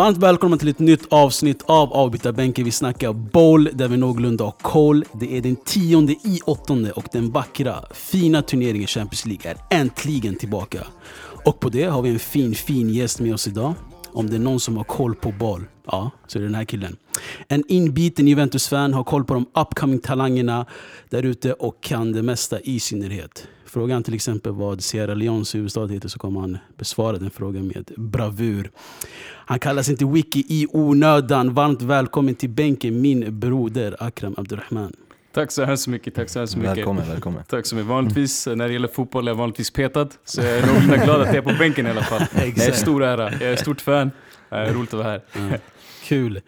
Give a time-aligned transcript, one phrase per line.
[0.00, 2.64] Varmt välkomna till ett nytt avsnitt av Avbytarbänken.
[2.64, 5.04] Vi snackar boll där vi någorlunda har koll.
[5.12, 10.36] Det är den tionde i åttonde och den vackra, fina turneringen Champions League är äntligen
[10.36, 10.78] tillbaka.
[11.44, 13.74] Och på det har vi en fin, fin gäst med oss idag.
[14.12, 16.64] Om det är någon som har koll på boll, ja, så är det den här
[16.64, 16.96] killen.
[17.48, 20.66] En inbiten Juventus-fan, har koll på de upcoming talangerna
[21.08, 23.48] där ute och kan det mesta i synnerhet.
[23.64, 27.66] Frågar han till exempel vad Sierra Leones huvudstad heter så kommer han besvara den frågan
[27.66, 28.70] med bravur.
[29.46, 31.54] Han kallas inte Wiki i onödan.
[31.54, 34.92] Varmt välkommen till bänken min broder Akram Abdurrahman.
[35.32, 36.14] Tack så hemskt mycket.
[36.14, 36.76] Tack så hemskt mycket.
[36.76, 37.44] Välkommen, välkommen.
[37.48, 37.88] Tack så mycket.
[37.88, 40.08] Vanligtvis när det gäller fotboll är jag vanligtvis petad.
[40.24, 42.22] Så jag är någorlunda glad att jag är på bänken i alla fall.
[42.34, 43.32] Det är en stor ära.
[43.32, 44.10] Jag är stort fan.
[44.50, 45.22] Eh, roligt att vara här.
[45.32, 45.58] Ja,
[46.04, 46.40] kul.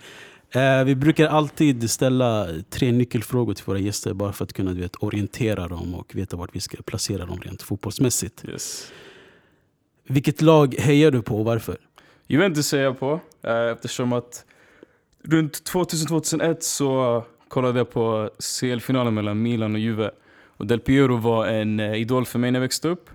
[0.50, 4.80] Eh, vi brukar alltid ställa tre nyckelfrågor till våra gäster bara för att kunna du
[4.80, 8.44] vet, orientera dem och veta vart vi ska placera dem rent fotbollsmässigt.
[8.48, 8.92] Yes.
[10.08, 11.76] Vilket lag hejar du på och varför?
[12.26, 14.44] Juventus ser jag på eh, eftersom att
[15.24, 20.10] runt 2000-2001 så kollade på CL-finalen mellan Milan och Juve.
[20.56, 23.10] Och Del Piero var en eh, idol för mig när jag växte upp.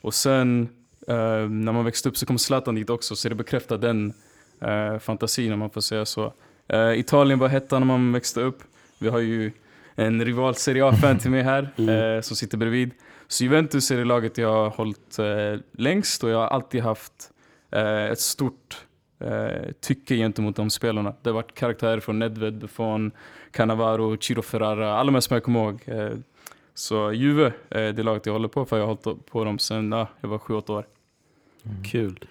[0.00, 0.68] Och sen
[1.08, 1.14] eh,
[1.48, 4.12] när man växte upp så kom Zlatan dit också så det bekräftar den
[4.60, 6.32] eh, fantasin om man får säga så.
[6.68, 8.62] Eh, Italien var hetta när man växte upp.
[8.98, 9.52] Vi har ju
[9.94, 12.16] en rival Serie A-fan till mig här Mm.
[12.16, 12.90] eh, som sitter bredvid.
[13.28, 17.12] Så Juventus är det laget jag har hållit eh, längst och jag har alltid haft
[17.70, 18.76] eh, ett stort
[19.24, 21.14] eh, tycke gentemot de spelarna.
[21.22, 23.10] Det har varit karaktärer från Nedved, Buffon,
[23.50, 25.82] Cannavaro, Ciro Ferrara, alla de här som jag kommer ihåg.
[25.86, 26.18] Eh,
[26.74, 29.92] så Juve är det laget jag håller på för jag har hållit på dem sedan
[29.92, 30.86] ah, jag var 7-8 år.
[31.84, 32.24] Kul.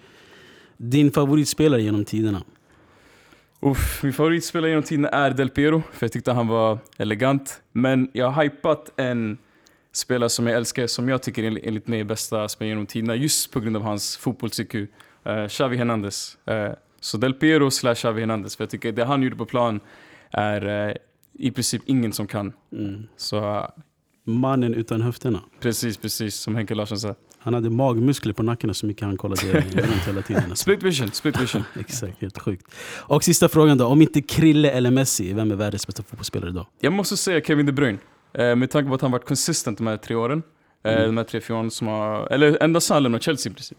[0.76, 2.42] Din favoritspelare genom tiderna?
[3.60, 7.62] Uff, min favoritspelare genom tiden är Del Piero, för jag tyckte han var elegant.
[7.72, 9.38] Men jag har hypat en
[9.92, 13.16] spelare som jag älskar, som jag tycker enligt enligt mig är bästa spelaren genom tiderna,
[13.16, 14.86] just på grund av hans fotbolls-IQ.
[15.26, 16.38] Uh, Xavi Hernandez.
[16.46, 19.80] Eh, så Del Piero slash Xavi Hernandez, för jag tycker det han gjorde på plan
[20.30, 20.94] är eh,
[21.32, 22.52] i princip ingen som kan.
[22.72, 23.08] Mm.
[23.16, 23.70] Så
[24.24, 25.40] Mannen utan höfterna.
[25.60, 27.14] precis, precis som Henke Larsson sa.
[27.38, 30.56] Han hade magmuskler på nacken så mycket han kollade runt hela tiden.
[30.56, 31.64] Split vision, split vision.
[31.80, 32.74] Exakt, helt sjukt.
[32.98, 33.86] Och sista frågan då.
[33.86, 36.66] Om inte Krille eller Messi, vem är världens bästa fotbollsspelare idag?
[36.80, 37.98] Jag måste säga Kevin De Bruyne.
[38.32, 40.42] Eh, med tanke på att han varit konsistent de här tre åren.
[40.82, 41.06] Mm.
[41.06, 42.32] De här tre, fyra åren som har...
[42.32, 43.78] Eller ända sedan han lämnade Chelsea i princip.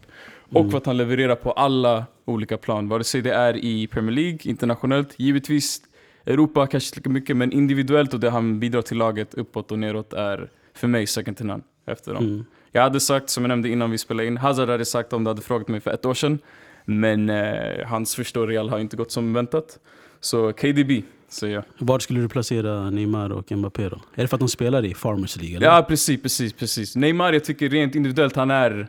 [0.54, 0.70] Och Mm.
[0.70, 2.88] för att han levererar på alla olika plan.
[2.88, 5.80] Vare sig det är i Premier League, internationellt, givetvis
[6.26, 10.12] Europa kanske lika mycket, men individuellt och det han bidrar till laget uppåt och neråt
[10.12, 12.24] är för mig second to none efter dem.
[12.24, 12.44] Mm.
[12.72, 15.30] Jag hade sagt, som jag nämnde innan vi spelade in, Hazard hade sagt om du
[15.30, 16.38] hade frågat mig för ett år sedan.
[16.84, 19.78] Men eh, hans första Real har inte gått som väntat.
[20.20, 21.64] Så KDB säger jag.
[21.78, 23.96] Var skulle du placera Neymar och Mbappé då?
[24.14, 25.56] Är det för att de spelar i Farmers League?
[25.56, 25.66] Eller?
[25.66, 26.96] Ja, precis, precis, precis.
[26.96, 28.88] Neymar, jag tycker rent individuellt, han är,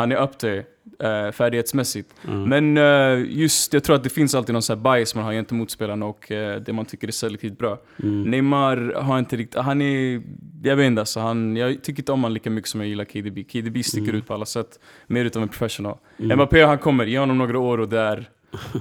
[0.00, 2.14] han är up there uh, färdighetsmässigt.
[2.28, 2.42] Mm.
[2.48, 5.32] Men eh, just, jag tror att det finns alltid någon sån här bias man har
[5.32, 7.78] gentemot spelarna och eh, det man tycker är selektivt bra.
[8.02, 8.22] Mm.
[8.22, 10.22] Neymar har inte riktigt, han är,
[10.62, 13.04] jag vet inte alltså, han, jag tycker inte om honom lika mycket som jag gillar
[13.04, 13.44] KDB.
[13.52, 14.16] KDB sticker Mm.
[14.16, 15.96] ut på alla sätt, mer utav en professional.
[16.18, 16.36] Mm.
[16.36, 18.28] Mbappé han kommer, ge honom några år och där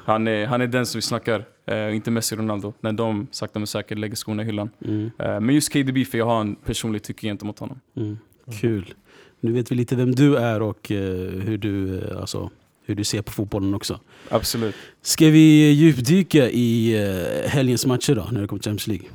[0.06, 2.74] han är, han är den som vi snackar, eh, inte Messi och Ronaldo.
[2.80, 4.70] När de sakta men säkert lägger skorna i hyllan.
[4.86, 5.12] Mm.
[5.18, 7.80] Men just KDB, för jag har en personlig tycke gentemot honom.
[7.98, 8.18] Mm.
[8.62, 8.94] Kul.
[9.42, 10.98] Nu vet vi lite vem du är och eh,
[11.42, 12.50] hur, du, eh, alltså,
[12.86, 14.00] hur du ser på fotbollen också.
[14.30, 14.76] Absolut.
[15.02, 19.08] Ska vi djupdyka i eh, helgens matcher då, när det kommer till Champions League?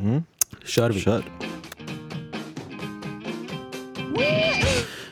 [0.00, 0.22] Mm.
[0.64, 1.00] Kör vi.
[1.00, 1.24] Kör.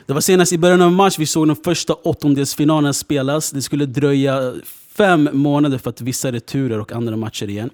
[0.05, 3.51] Det var senast i början av mars vi såg de första åttondelsfinalerna spelas.
[3.51, 4.53] Det skulle dröja
[4.95, 7.69] fem månader för att vissa returer och andra matcher igen.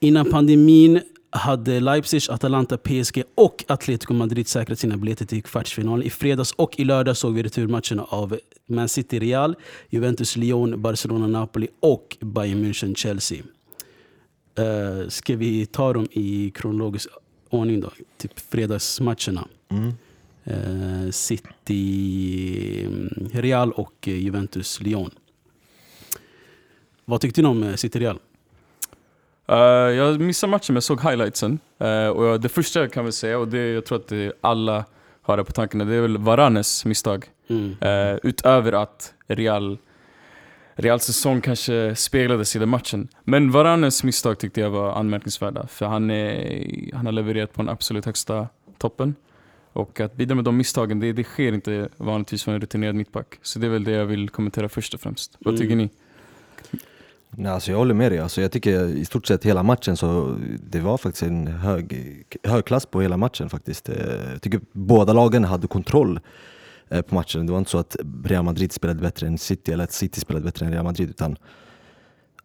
[0.00, 1.00] Innan pandemin
[1.36, 6.02] hade Leipzig, Atalanta, PSG och Atletico Madrid säkrat sina biljetter till kvartsfinal.
[6.02, 9.56] I fredags och i lördag såg vi returmatcherna av Man City Real,
[9.88, 13.42] Juventus Lyon, Barcelona Napoli och Bayern München Chelsea.
[14.58, 17.08] Uh, ska vi ta dem i kronologisk
[17.50, 17.90] ordning då?
[18.18, 19.48] Typ fredagsmatcherna.
[19.68, 19.92] Mm.
[20.46, 25.10] Eh, City, mm, Real och eh, Juventus Lyon.
[27.04, 28.18] Vad tyckte ni om City Real?
[29.48, 29.56] Eh,
[29.96, 31.58] jag missade matchen men jag såg highlightsen.
[31.78, 34.84] Eh, och det första jag kan väl säga, och det, jag tror att det alla
[35.22, 37.24] har det på tankarna, det är väl Varanes misstag.
[37.48, 37.76] Mm.
[37.80, 39.78] Eh, utöver att Real,
[40.74, 43.08] Reals säsong kanske speglades i den matchen.
[43.24, 45.66] Men Varanes misstag tyckte jag var anmärkningsvärda.
[45.66, 48.48] För han, är, han har levererat på den absolut högsta
[48.78, 49.14] toppen.
[49.72, 53.38] Och att bidra med de misstagen, det, det sker inte vanligtvis för en rutinerad mittback.
[53.42, 55.36] Så det är väl det jag vill kommentera först och främst.
[55.40, 55.60] Vad Mm.
[55.62, 55.90] tycker ni?
[57.38, 58.18] Nej, alltså jag håller med dig.
[58.18, 60.36] Alltså jag tycker i stort sett hela matchen så
[60.70, 61.96] det var faktiskt en hög,
[62.44, 63.88] hög klass på hela matchen faktiskt.
[63.88, 63.96] Eh,
[64.32, 66.20] Jag tycker båda lagen hade kontroll
[66.88, 67.46] eh, på matchen.
[67.46, 70.44] Det var inte så att Real Madrid spelade bättre än City eller att City spelade
[70.44, 71.36] bättre än Real Madrid utan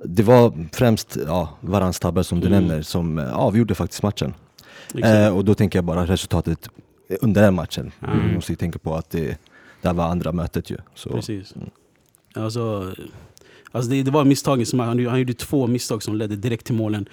[0.05, 2.59] det var främst ja, Varans tabbar som du Mm.
[2.63, 4.33] nämner som eh, avgjorde faktiskt matchen.
[5.03, 6.69] Eh, och då tänker jag bara resultatet
[7.21, 7.91] under den matchen.
[8.03, 8.27] Mm.
[8.29, 9.37] Vi måste ju tänka på att det,
[9.81, 10.77] det var andra mötet ju.
[10.95, 11.55] Så, Precis.
[11.55, 11.69] Mm.
[12.35, 12.93] Alltså,
[13.71, 16.75] alltså det, det var misstagen som han, han gjorde två misstag som ledde direkt till
[16.75, 17.09] målen.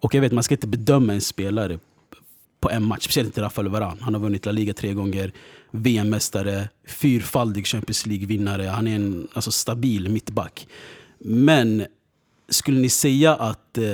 [0.00, 1.78] Och jag vet, man ska inte bedöma en spelare
[2.60, 4.00] på en match, speciellt inte Rafael Varane.
[4.00, 5.32] Han har vunnit La Liga tre gånger,
[5.70, 8.66] VM-mästare, fyrfaldig Champions League-vinnare.
[8.66, 10.68] Han är en alltså, stabil mittback.
[11.18, 11.86] Men
[12.48, 13.84] skulle ni säga att eh,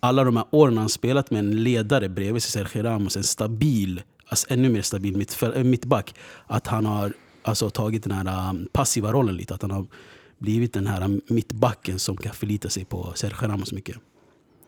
[0.00, 4.02] alla de här åren han spelat med en ledare bredvid sig, Sergio Ramos, en stabil,
[4.26, 5.26] alltså ännu mer stabil
[5.64, 6.14] mittback,
[6.46, 7.12] att han har
[7.42, 9.54] alltså, tagit den här um, passiva rollen lite.
[9.54, 9.86] Att han har
[10.38, 13.96] blivit den här mittbacken som kan förlita sig på Sergio Ramos mycket.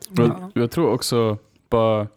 [0.09, 1.37] Jag, jag tror också,
[1.69, 2.07] bara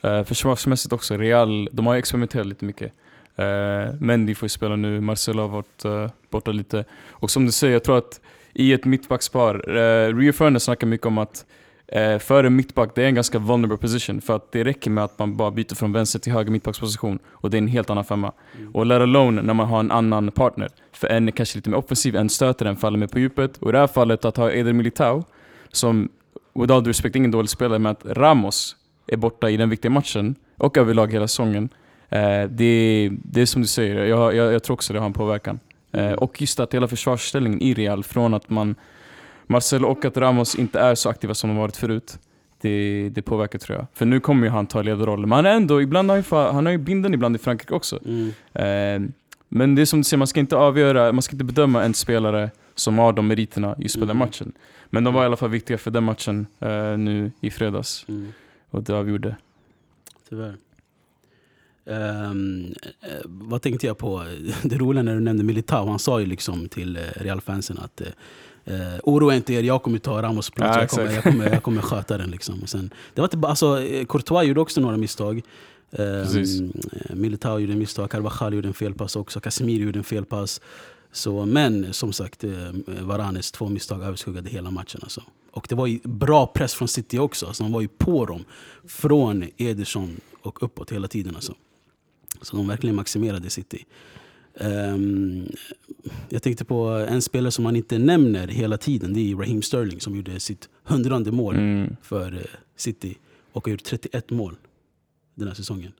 [0.00, 2.92] eh, försvarsmässigt också, Real, de har experimenterat lite mycket.
[3.36, 6.84] Eh, Mendy får ju spela nu, Marcelo har varit eh, borta lite.
[7.08, 8.20] Och som du säger, jag tror att
[8.52, 11.46] i ett mittbackspar, eh, Rio Fernandez snackar mycket om att
[11.92, 14.20] eh, före mittback, det är en ganska vulnerable position.
[14.20, 17.50] För att det räcker med att man bara byter från vänster till höger mittbacksposition och
[17.50, 18.32] det är en helt annan femma.
[18.72, 20.68] Och let alone när man har en annan partner.
[20.92, 23.56] För en är kanske lite mer offensiv, en stöter, en faller med på djupet.
[23.56, 25.24] Och i det här fallet att ha Eder Militao,
[25.72, 26.08] som
[26.54, 28.76] with due respect ingen dålig spelare, men att Ramos
[29.06, 31.68] är borta i den viktiga matchen och överlag hela säsongen.
[32.08, 35.12] Eh, det, det är som du säger, jag, jag, jag tror också det har en
[35.12, 35.60] påverkan.
[35.92, 38.74] Eh, och just att hela försvarsställningen i Real, från att man
[39.50, 42.18] Marcelo och att Ramos inte är så aktiva som de varit förut.
[42.60, 43.86] Det, det påverkar tror jag.
[43.94, 45.28] För nu kommer ju han ta ledarrollen.
[45.28, 47.98] Men han är ändå, ibland har han, han har ju binden ibland i Frankrike också.
[48.04, 48.28] Mm.
[48.52, 49.10] Eh,
[49.48, 51.94] men det är som du säger, man ska inte avgöra, man ska inte bedöma en
[51.94, 54.18] spelare som har de meriterna just på den Mm.
[54.18, 54.52] matchen.
[54.90, 58.04] Men de var i alla fall viktiga för den matchen eh, nu i fredags.
[58.08, 58.32] Mm.
[58.70, 59.36] Och det avgjorde.
[60.28, 60.54] Tyvärr.
[61.84, 62.32] Eh,
[63.24, 64.24] vad tänkte jag på?
[64.62, 68.02] Det roliga när du nämnde Militao, han sa ju liksom till eh, Real-fansen att
[68.64, 71.62] eh, oroa inte er, jag kommer ta Ramos plats, Ja, jag, kommer, jag, kommer, jag
[71.62, 72.30] kommer sköta den.
[72.30, 72.62] Liksom.
[72.62, 75.42] Och sen, det var bara, alltså, eh, Courtois gjorde också några misstag.
[75.92, 80.60] Ehm, eh, Militao gjorde en misstag, Carvajal gjorde en felpass också, Casemiro gjorde en felpass.
[81.12, 82.50] Så, men som sagt, eh,
[82.86, 85.00] Varanes två misstag överskuggade hela matchen.
[85.02, 85.22] Alltså.
[85.52, 87.46] Och det var bra press från City också.
[87.46, 88.44] Alltså, de var ju på dem
[88.84, 91.34] från Ederson och uppåt hela tiden.
[91.34, 91.54] Alltså.
[92.42, 93.86] Så de verkligen maximerade City.
[94.60, 95.46] Ehm,
[96.28, 99.14] jag tänkte på en spelare som man inte nämner hela tiden.
[99.14, 101.96] Det är Raheem Sterling som gjorde sitt hundrande mål Mm.
[102.02, 102.40] för eh,
[102.76, 103.18] City.
[103.52, 104.56] Och har gjort 31 mål
[105.34, 105.92] den här säsongen.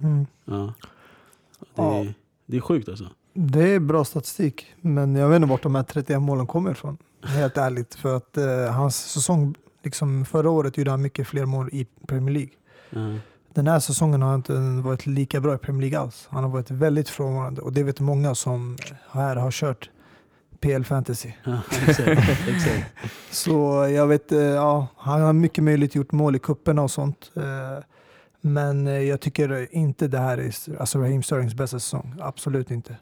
[0.00, 0.26] Mm.
[0.44, 0.74] Ja.
[1.60, 2.06] Det, Ja.
[2.46, 3.06] det är sjukt alltså.
[3.34, 6.96] Det är bra statistik, men jag vet inte vart de här 31 målen kommer ifrån.
[7.22, 7.94] Helt ärligt.
[7.94, 12.34] För att eh, hans säsong, liksom förra året gjorde han mycket fler mål i Premier
[12.34, 12.50] League.
[12.90, 13.18] Ja.
[13.54, 14.52] Den här säsongen har han inte
[14.88, 16.28] varit lika bra i Premier League alls.
[16.30, 18.76] Han har varit väldigt frånvarande och det vet många som
[19.10, 19.90] här har kört
[20.60, 21.32] PL Fantasy.
[21.44, 22.84] Ja, exakt, exakt.
[23.30, 27.30] Så jag vet, eh, ja, han har mycket möjligt gjort mål i kupperna och sånt.
[27.36, 27.42] eh,
[28.40, 32.14] Men jag tycker inte det här är alltså Raheem Sterlings bästa säsong.
[32.20, 32.96] Absolut inte.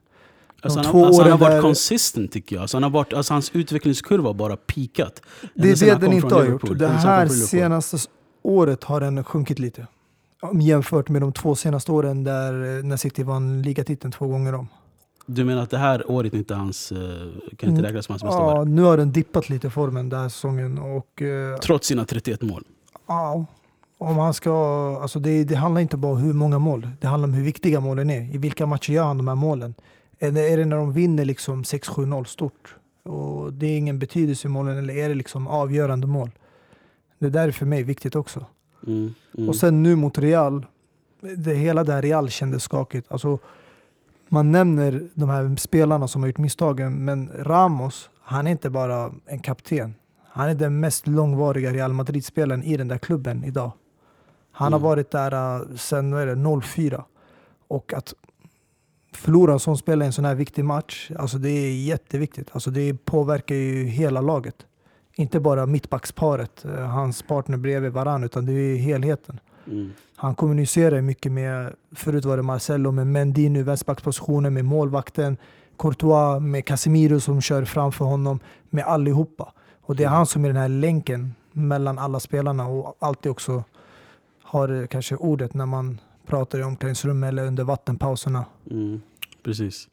[0.62, 2.62] Alltså, han, alltså, han har åren varit där- consistent tycker jag.
[2.62, 5.22] Alltså, han har varit, alltså, hans utvecklingskurva har bara peakat.
[5.54, 6.78] Det är det den inte har gjort.
[6.78, 7.96] Det här senaste
[8.42, 9.86] året har den sjunkit lite.
[10.60, 14.68] Jämfört med de två senaste åren där eh, när City vann ligatiteln två gånger om.
[15.26, 16.98] Du menar att det här året inte hans, eh,
[17.56, 17.82] kan inte Mm.
[17.82, 18.64] räknas som hans bästa Ja, år?
[18.64, 20.78] nu har den dippat lite formen den här säsongen.
[20.78, 22.64] Och, eh, Trots sina 31 mål.
[23.06, 23.44] ja,
[23.98, 24.52] om han ska,
[25.02, 26.88] alltså det, det handlar inte bara om hur många mål.
[27.00, 28.34] Det handlar om hur viktiga målen är.
[28.34, 29.74] I vilka matcher gör han de här målen?
[30.18, 32.74] Är det, är det när de vinner liksom 6-7-0 stort?
[33.02, 36.30] Och det är ingen betydelse i målen eller är det liksom avgörande mål?
[37.18, 38.44] Det där är för mig viktigt också.
[38.86, 39.48] Mm, mm.
[39.48, 40.66] Och sen nu mot Real,
[41.36, 43.12] det, hela det här Real kändes skakigt.
[43.12, 43.38] Alltså,
[44.28, 49.12] man nämner de här spelarna som har gjort misstagen, men Ramos, han är inte bara
[49.26, 49.94] en kapten.
[50.28, 53.72] Han är den mest långvariga Real Madrid-spelaren i den där klubben idag.
[54.52, 54.88] Han har Mm.
[54.88, 57.04] varit där uh, sedan vad är det, 04.
[57.68, 58.14] Och att
[59.12, 62.48] förlora en sån spelare i en sån här viktig match, alltså det är jätteviktigt.
[62.52, 64.66] Alltså det påverkar ju hela laget.
[65.18, 69.40] Inte bara mittbacksparet, eh, hans partner bredvid varann, utan det är helheten.
[69.66, 69.92] Mm.
[70.16, 75.36] Han kommunicerar mycket med, förut var det Marcelo, med Mendy nu vänsterbackspositionen, med målvakten,
[75.78, 79.52] Courtois, med Casemiro som kör framför honom, med allihopa.
[79.82, 83.64] Och det är han som är den här länken mellan alla spelarna och alltid också
[84.42, 88.44] har eh, kanske ordet när man pratar i omklädningsrummet eller under vattenpauserna.
[88.70, 89.00] Mm,
[89.44, 89.88] precis.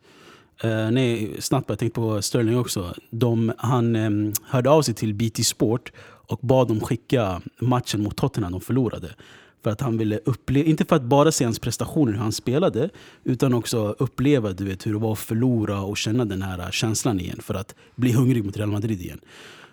[0.64, 2.94] Uh, nej, snabbt bara, jag tänkte på Sterling också.
[3.10, 5.92] De, han um, hörde av sig till BT Sport
[6.28, 9.16] och bad dem skicka matchen mot Tottenham de förlorade.
[9.64, 12.90] För att han ville uppleva, inte för att bara se hans prestationer, hur han spelade,
[13.24, 17.20] utan också uppleva du vet, hur det var att förlora och känna den här känslan
[17.20, 17.40] igen.
[17.42, 19.20] För att bli hungrig mot Real Madrid igen.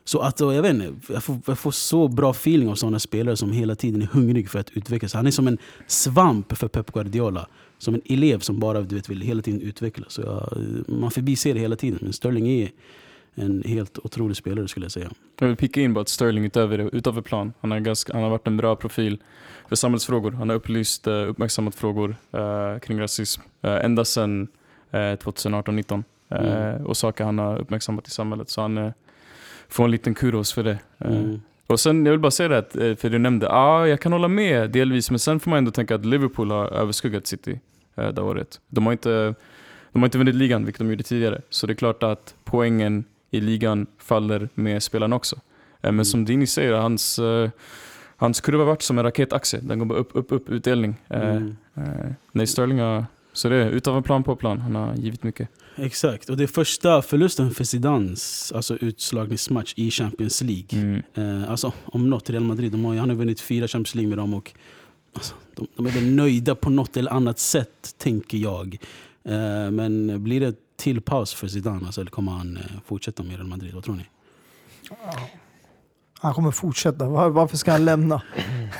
[0.04, 3.36] Så att, jag, vet inte, jag, får, jag får så bra feeling av sådana spelare
[3.36, 5.14] som hela tiden är hungrig för att utvecklas.
[5.14, 7.48] Han är som en svamp för Pep Guardiola.
[7.78, 10.12] Som en elev som bara du vet, vill hela tiden utvecklas.
[10.12, 11.98] Så jag, man förbiser det hela tiden.
[12.02, 12.70] Men Sterling är
[13.34, 15.10] en helt otrolig spelare skulle jag säga.
[15.38, 18.30] Jag vill picka in bara att Sterling utöver, utöver plan, han har, ganska, han har
[18.30, 19.18] varit en bra profil
[19.68, 20.32] för samhällsfrågor.
[20.32, 24.42] Han har upplyst, eh, uppmärksammat frågor uh, kring rasism uh, ända sedan
[24.94, 26.04] uh, 2018-19.
[26.28, 26.86] Mm.
[26.86, 28.50] Och saker han har uppmärksammat i samhället.
[28.50, 28.92] Så han
[29.72, 30.78] får en liten kudos för det.
[30.98, 31.40] Mm.
[31.66, 34.28] Och sen, jag vill bara säga det, att, för du nämnde, ah, jag kan hålla
[34.28, 37.60] med delvis, men sen får man ändå tänka att Liverpool har överskuggat City
[37.94, 38.60] det året.
[38.68, 39.34] De har inte
[39.92, 41.40] de har inte vunnit ligan, vilket de gjorde tidigare.
[41.50, 45.36] Så det är klart att poängen i ligan faller med spelarna också.
[45.36, 45.40] Eh,
[45.82, 46.04] men mm.
[46.04, 47.50] som Dini säger, hans, eh,
[48.16, 49.68] hans kurva varit som en raketaxel.
[49.68, 50.94] Den går bara upp, upp, upp, utdelning.
[51.08, 51.56] Eh, mm.
[52.32, 54.60] Nej, Sterling har, så det är utav en plan på plan.
[54.60, 55.48] Han har givit mycket.
[55.76, 60.68] Exakt, och det är första förlusten för Zidans alltså utslagningsmatch i Champions League.
[60.72, 61.02] Mm.
[61.14, 64.18] Eh, alltså, om något, Real Madrid, de har, han har vunnit fyra Champions League med
[64.18, 64.52] dem och
[65.14, 68.78] alltså, de, de, är väl nöjda på något eller annat sätt, tänker jag.
[69.24, 71.86] Eh, men blir det till paus för Zidane?
[71.86, 73.74] Alltså, eller kommer han eh, fortsätta med Real Madrid?
[73.74, 74.04] Vad tror ni?
[76.18, 77.08] Han kommer fortsätta.
[77.08, 78.22] Var, varför ska han lämna?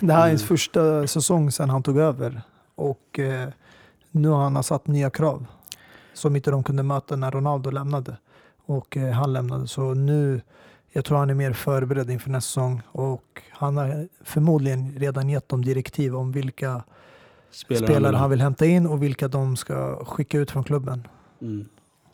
[0.01, 2.43] Det här är hans första säsong sedan han tog över.
[2.75, 3.49] Och eh,
[4.12, 5.47] nu har han satt nya krav
[6.14, 8.16] som inte de kunde möta när Ronaldo lämnade.
[8.66, 9.69] Och eh, han lämnade.
[9.69, 10.40] Så nu,
[10.92, 12.83] jag tror han är mer förberedd inför nästa säsong.
[12.87, 16.83] Och han har förmodligen redan gett dem direktiv om vilka
[17.50, 21.09] spelare, spelare han vill hämta in och vilka de ska skicka ut från klubben.
[21.40, 21.69] Mm.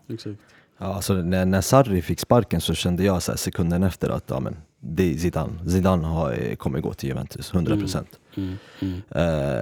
[0.09, 0.41] Exakt.
[0.79, 4.25] Ja, alltså, när, när Sarri fick sparken så kände jag så här, sekunden efter att
[4.27, 5.71] ja, men, det är Zidane.
[5.71, 7.83] Zidane har, kommer gå till Juventus, 100 mm.
[7.85, 8.19] procent.
[8.37, 8.57] Mm.
[8.81, 8.95] Mm.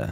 [0.03, 0.09] Uh,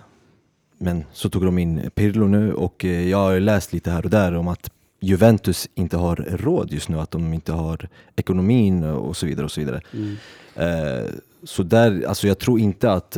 [0.79, 4.11] men så tog de in Pirlo nu och uh, jag har läst lite här och
[4.11, 9.17] där om att Juventus inte har råd just nu, att de inte har ekonomin och
[9.17, 9.45] så vidare.
[9.45, 9.81] och Så vidare.
[9.93, 11.11] Uh,
[11.43, 13.17] så där, alltså jag tror inte att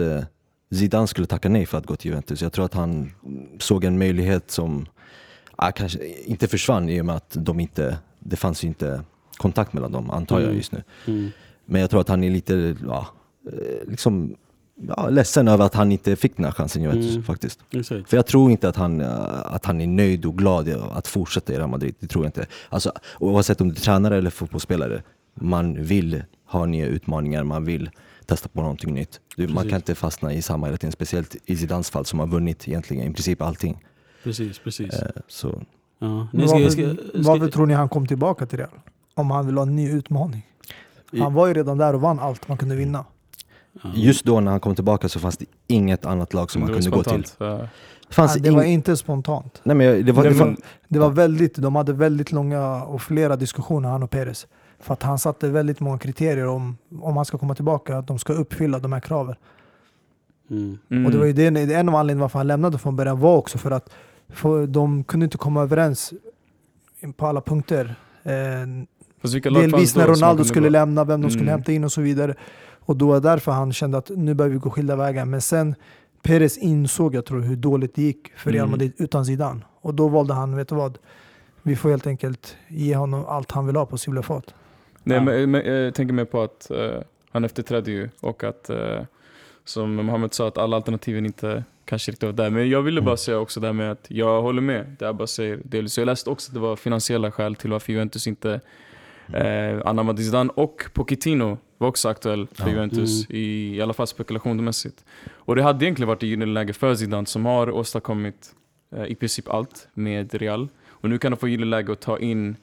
[0.70, 2.42] Zidane skulle tacka nej för att gå till Juventus.
[2.42, 3.12] Jag tror att han
[3.58, 4.86] såg en möjlighet som
[5.56, 9.02] ah, kanske inte försvann i och med att de inte, det fanns inte
[9.36, 10.56] kontakt mellan dem, antar jag mm.
[10.56, 10.82] just nu.
[11.06, 11.30] Mm.
[11.64, 13.06] Men jag tror att han är lite, ja,
[13.46, 14.36] eh, liksom,
[14.76, 17.22] ja, ledsen över att han inte fick den här chansen Juventus mm.
[17.22, 17.60] faktiskt.
[17.70, 18.10] Exakt.
[18.10, 21.52] För jag tror inte att han, eh, att han är nöjd och glad att fortsätta
[21.52, 21.94] i Real Madrid.
[21.98, 22.46] Det tror jag inte.
[22.68, 25.02] Alltså, oavsett om du är tränare eller fotbollsspelare,
[25.34, 27.90] man vill ha nya utmaningar, man vill
[28.26, 29.20] testa på någonting nytt.
[29.36, 32.26] Du, man kan inte fastna i samma hela tiden, speciellt i Zidans fall som har
[32.26, 33.84] vunnit egentligen i princip allting.
[34.24, 34.94] Precis, precis.
[34.94, 35.62] Eh, så.
[35.98, 36.28] Ja.
[36.28, 38.70] Ska, varför, ska, ska, varför tror ni han kom tillbaka till Real?
[39.14, 40.46] Om han vill ha en ny utmaning.
[41.18, 43.04] Han var ju redan där och vann allt man kunde vinna.
[43.82, 43.90] Ja.
[43.94, 46.82] Just då när han kom tillbaka så fanns det inget annat lag som han kunde
[46.82, 47.36] spontant.
[47.38, 47.68] gå till.
[48.08, 49.60] Det, fanns det var inte spontant.
[49.62, 50.56] Nej, men det, var, det, var,
[50.88, 54.46] det var väldigt, de hade väldigt långa och flera diskussioner, han och Perez.
[54.80, 58.18] För att han satte väldigt många kriterier om, om han ska komma tillbaka, att de
[58.18, 59.34] ska uppfylla de här kraven.
[60.50, 60.78] Mm.
[60.90, 61.06] Mm.
[61.06, 63.58] Och det var ju det, en av anledningarna varför han lämnade från början var också
[63.58, 63.90] för att
[64.28, 66.12] för de kunde inte komma överens
[67.16, 67.94] på alla punkter.
[68.22, 68.32] Eh,
[69.42, 71.52] delvis när Ronaldo skulle lämna, vem de skulle mm.
[71.52, 72.34] hämta in och så vidare.
[72.86, 75.24] Och då var det därför han kände att nu behöver vi gå skilda vägar.
[75.24, 75.74] Men sen
[76.22, 78.70] Perez insåg, jag tror, hur dåligt det gick för Real mm.
[78.70, 79.04] Madrid mm.
[79.04, 79.60] utan Zidane.
[79.80, 80.98] Och då valde han, vet du vad?
[81.62, 84.54] Vi får helt enkelt ge honom allt han vill ha på Sibla fat.
[85.02, 85.24] Nej, ja.
[85.24, 87.00] men, men, jag tänker mer på att uh,
[87.30, 89.00] han efterträdde ju och att uh,
[89.64, 92.50] som Mohammed sa, att alla alternativen inte kanske riktigt var där.
[92.50, 93.16] Men jag ville bara mm.
[93.16, 94.96] säga också det här med att jag håller med.
[94.98, 95.98] Det bara säger delvis.
[95.98, 98.60] Jag läste också att det var finansiella skäl till varför Juventus inte.
[99.32, 100.50] Eh, anammade Zidane.
[100.54, 102.70] Och Pochettino var också aktuell för ja.
[102.70, 103.40] Juventus, mm.
[103.42, 105.04] i, i alla fall spekulationsmässigt.
[105.34, 108.54] Och det hade egentligen varit ett gyllene läge för Zidane som har åstadkommit
[108.96, 110.68] eh, i princip allt med Real.
[110.88, 112.56] Och nu kan de få gyllene läge att ta in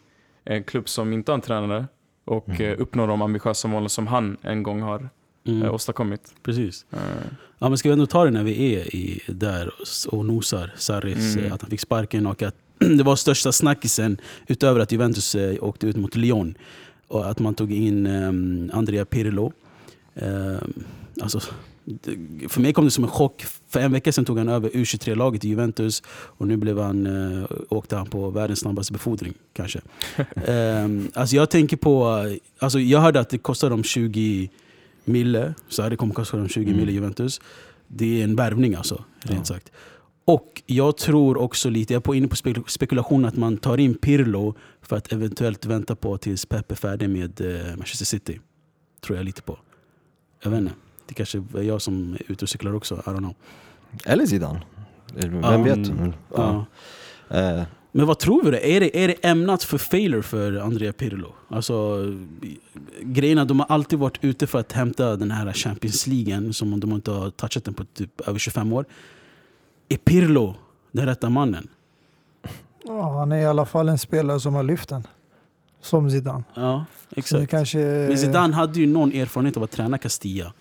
[0.46, 1.86] en klubb som inte har en tränare
[2.26, 2.62] och mm.
[2.62, 5.10] eh, uppnå de ambitiösa målen som han en gång har
[5.48, 5.64] mm.
[5.64, 6.34] eh, åstadkommit.
[6.44, 6.86] Precis.
[6.92, 7.06] Mm.
[7.60, 9.72] Ja, men ska vi ändå ta det när vi är i, där
[10.08, 11.54] och nosar Sarris, mm.
[11.54, 12.56] att han fick sparken och att
[12.98, 16.58] det var största snackisen utöver att Juventus eh, åkte ut mot Lyon.
[17.08, 19.52] Och att man tog in um, Andrea Pirlo.
[20.16, 20.84] Um,
[21.22, 21.40] alltså,
[22.50, 23.46] för mig kom det som en chock.
[23.70, 27.46] För en vecka sedan tog han över U23-laget i Juventus och nu blev han, uh,
[27.70, 29.34] åkte han på världens snabbaste befordring.
[29.54, 29.82] kanske.
[30.48, 32.26] um, alltså jag tänker på,
[32.60, 34.50] alltså jag hörde att det kostade dem 20
[35.06, 36.78] mille, så det kommer kosta dem 20 mm.
[36.78, 37.42] mille Juventus.
[37.88, 39.56] Det är en värvning alltså, rent ja.
[39.56, 39.72] sagt.
[40.26, 43.96] Och jag tror också lite, jag är inne på spek- spekulation att man tar in
[43.96, 48.40] Pirlo för att eventuellt vänta på tills Pep är färdig med eh, Manchester City.
[49.02, 49.60] Tror jag lite på.
[50.44, 50.74] Jag vet inte.
[51.08, 52.96] Det kanske är jag som är ute och cyklar också.
[52.96, 53.36] I don't know.
[54.06, 54.62] Eller Zidane.
[55.16, 55.92] Vem Ja, vet?
[56.36, 56.66] Ja.
[57.30, 58.58] Eh, Men vad tror vi då?
[58.58, 61.34] Är det, är det ämnat för failure för Andrea Pirlo?
[61.48, 62.06] Alltså,
[63.02, 66.92] grejerna, de har alltid varit ute för att hämta den här Champions League som de
[66.92, 68.86] inte har touchat den på typ över 25 år.
[69.90, 70.56] Är Pirlo
[70.92, 71.68] den rätta mannen?
[72.86, 75.08] Ja, han är i alla fall en spelare som har lyft den.
[75.82, 76.44] Som Zidane.
[76.54, 76.86] Ja,
[77.16, 77.50] exakt.
[77.52, 80.54] kanske, Men Zidane hade ju någon erfarenhet av att träna Castilla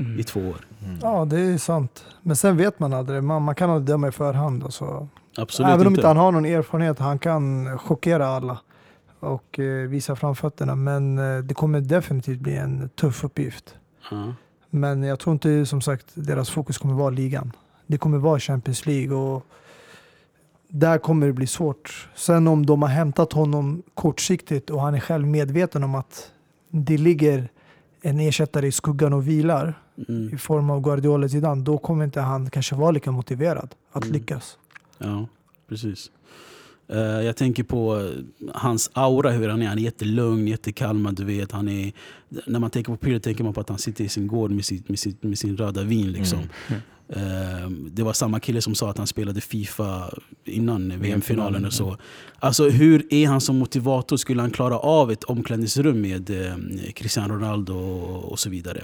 [0.00, 0.20] Mm.
[0.20, 0.56] i två år.
[1.02, 2.04] Ja, det är sant.
[2.22, 3.22] Men sen vet man aldrig.
[3.22, 4.64] Man, man kan aldrig döma i förhand.
[4.64, 5.08] Alltså.
[5.36, 5.98] Absolut Även om inte.
[6.00, 8.58] inte han har någon erfarenhet, han kan chockera alla
[9.20, 10.74] och eh, visa framfötterna.
[10.74, 13.74] Men eh, det kommer definitivt bli en tuff uppgift.
[14.10, 14.32] Ja.
[14.70, 17.52] Men jag tror inte som sagt deras fokus kommer vara ligan.
[17.90, 19.46] Det kommer vara Champions League och
[20.68, 22.08] där kommer det bli svårt.
[22.16, 26.30] Sen om de har hämtat honom kortsiktigt och han är själv medveten om att
[26.70, 27.48] det ligger
[28.02, 30.34] en ersättare i skuggan och vilar Mm.
[30.34, 34.12] i form av Guardiola Zidane, då kommer inte han kanske vara lika motiverad att Mm.
[34.12, 34.58] lyckas.
[34.98, 35.26] Ja,
[35.68, 36.10] precis.
[36.88, 39.66] Eh, jag tänker på eh, hans aura, hur han är.
[39.66, 41.16] Han är jättelugn, jättekalmad.
[41.16, 41.52] Du vet.
[41.52, 41.92] Han är,
[42.46, 44.64] när man tänker på Pirlo tänker man på att han sitter i sin gård med,
[44.64, 46.12] sitt, med, sitt, med sin röda vin.
[46.12, 46.38] Liksom.
[46.38, 46.80] Mm.
[47.08, 50.10] Eh, det var samma kille som sa att han spelade Fifa
[50.44, 51.96] innan VM-finalen VM-finalen, och så.
[52.38, 54.16] Alltså hur är han som motivator?
[54.16, 56.56] Skulle han klara av ett omklädningsrum med eh,
[56.94, 58.80] Cristiano Ronaldo och, så vidare?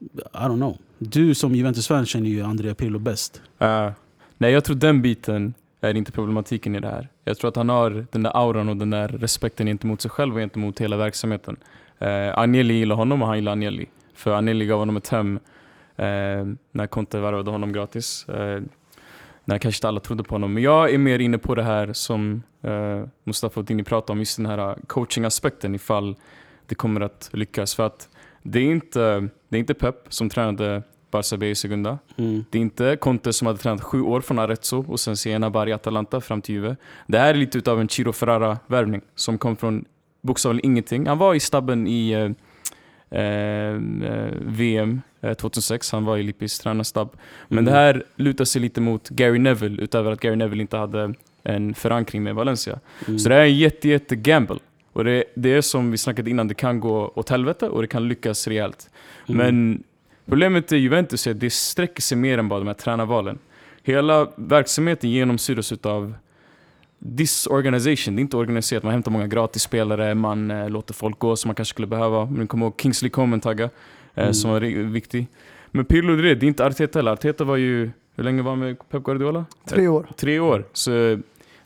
[0.00, 0.78] I don't know.
[0.98, 3.42] Du som Juventus-fan känner ju Andrea Pirlo bäst.
[3.58, 3.90] Eh,
[4.38, 7.08] nej, jag tror den biten är inte problematiken i det här.
[7.24, 10.34] Jag tror att han har den där auran och den där respekten gentemot sig själv
[10.34, 11.56] och gentemot hela verksamheten.
[12.02, 13.86] Uh, Agnelli gillar honom och han gillar Agnelli.
[14.14, 15.38] För Agnelli gav honom ett hem
[15.96, 18.28] när Conte värvade honom gratis.
[18.28, 18.62] Eh,
[19.44, 20.54] när kanske inte alla trodde på honom.
[20.54, 24.18] Men jag är mer inne på det här som uh, Mustafa och Dini pratade om,
[24.18, 26.16] just den här coaching-aspekten ifall
[26.66, 27.74] det kommer att lyckas.
[27.74, 28.08] För att
[28.42, 31.98] det är inte, det är inte Pep som tränade Barca B i Segunda.
[32.16, 32.44] Mm.
[32.50, 35.72] Det är inte Conte som hade tränat sju år från Arezzo och sen Siena, Bari,
[35.72, 36.76] Atalanta fram till Juve.
[37.06, 39.84] Det här är lite utav en Ciro Ferrara-värvning som kom från
[40.20, 41.06] bokstavligen ingenting.
[41.06, 43.74] Han var i stabben i eh, eh,
[44.40, 44.98] VM eh,
[45.34, 47.08] 2006, han var i Lippis tränarstab.
[47.48, 47.64] Men Mm.
[47.64, 51.74] det här lutar sig lite mot Gary Neville utöver att Gary Neville inte hade en
[51.74, 52.80] förankring med Valencia.
[53.06, 53.18] Mm.
[53.18, 54.58] Så det här är en jätte, jätte gamble.
[54.92, 57.88] Och det, det är som vi snackade innan, det kan gå åt helvete och det
[57.88, 58.90] kan lyckas rejält.
[59.28, 59.38] Mm.
[59.38, 59.82] Men
[60.26, 63.38] problemet i Juventus är att det sträcker sig mer än bara de här tränarvalen.
[63.82, 66.14] Hela verksamheten genomsyras av
[66.98, 68.16] disorganisation.
[68.16, 68.82] Det är inte organiserat.
[68.82, 72.24] Man hämtar många gratisspelare, man eh, låter folk gå som man kanske skulle behöva.
[72.26, 73.70] Men kommer ihåg Kingsley Coman tagga, eh,
[74.14, 74.34] Mm.
[74.34, 75.26] som var viktig.
[75.70, 76.46] Men Pirlo, det är det.
[76.46, 77.12] Är inte Arteta heller.
[77.12, 79.44] Arteta var ju, hur länge var han med Pep Guardiola?
[79.68, 80.06] Tre år.
[80.16, 80.64] Tre år.
[80.72, 80.90] Så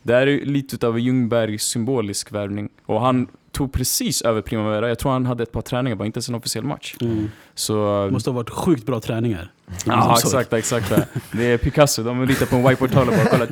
[0.03, 2.69] det här är lite av en Ljungberg symbolisk värvning.
[2.85, 4.87] Och han tog precis över Primavera.
[4.87, 6.95] Jag tror han hade ett par träningar, bara inte ens en officiell match.
[7.01, 7.31] Mm.
[7.53, 8.05] Så...
[8.05, 9.51] Det måste ha varit sjukt bra träningar.
[9.85, 10.93] Ja, exakt, exakt.
[11.31, 13.47] Det är Picasso, de ritar på en whiteboard-tavla bara kolla.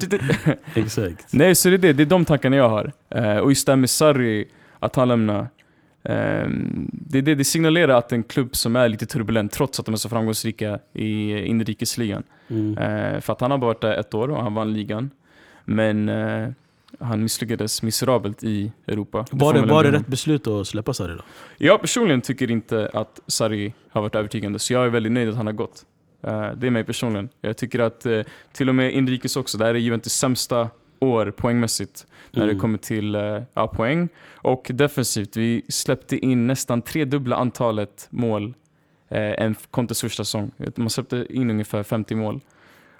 [0.73, 1.33] Exakt.
[1.33, 1.93] Nej, så det är det.
[1.93, 2.91] Det är de tankarna jag har.
[3.09, 4.47] Eh, och just det här med Sarri,
[4.79, 5.47] att han lämnar.
[6.03, 9.93] Ehm, det, det, det signalerar att en klubb som är lite turbulent, trots att de
[9.93, 12.23] är så framgångsrika i inrikesligan.
[12.47, 12.77] Mm.
[12.77, 15.11] Eh, för att han har bara varit där ett år och han vann ligan.
[15.65, 16.49] Men eh,
[16.99, 19.25] han misslyckades miserabelt i Europa.
[19.31, 21.23] Var det, var det rätt beslut att släppa Sarri då?
[21.57, 25.35] Jag personligen tycker inte att Sarri har varit övertygande, så jag är väldigt nöjd att
[25.35, 25.85] han har gått.
[26.23, 27.29] Eh, det är mig personligen.
[27.41, 31.31] Jag tycker att eh, till och med inrikes också, det här är Juventus sämsta år
[31.31, 32.55] poängmässigt när Mm.
[32.55, 34.09] det kommer till eh, ja, poäng.
[34.35, 38.53] Och defensivt, vi släppte in nästan tredubbla antalet mål
[39.09, 40.51] eh, än Contes första säsong.
[40.75, 42.39] Man släppte in ungefär 50 mål.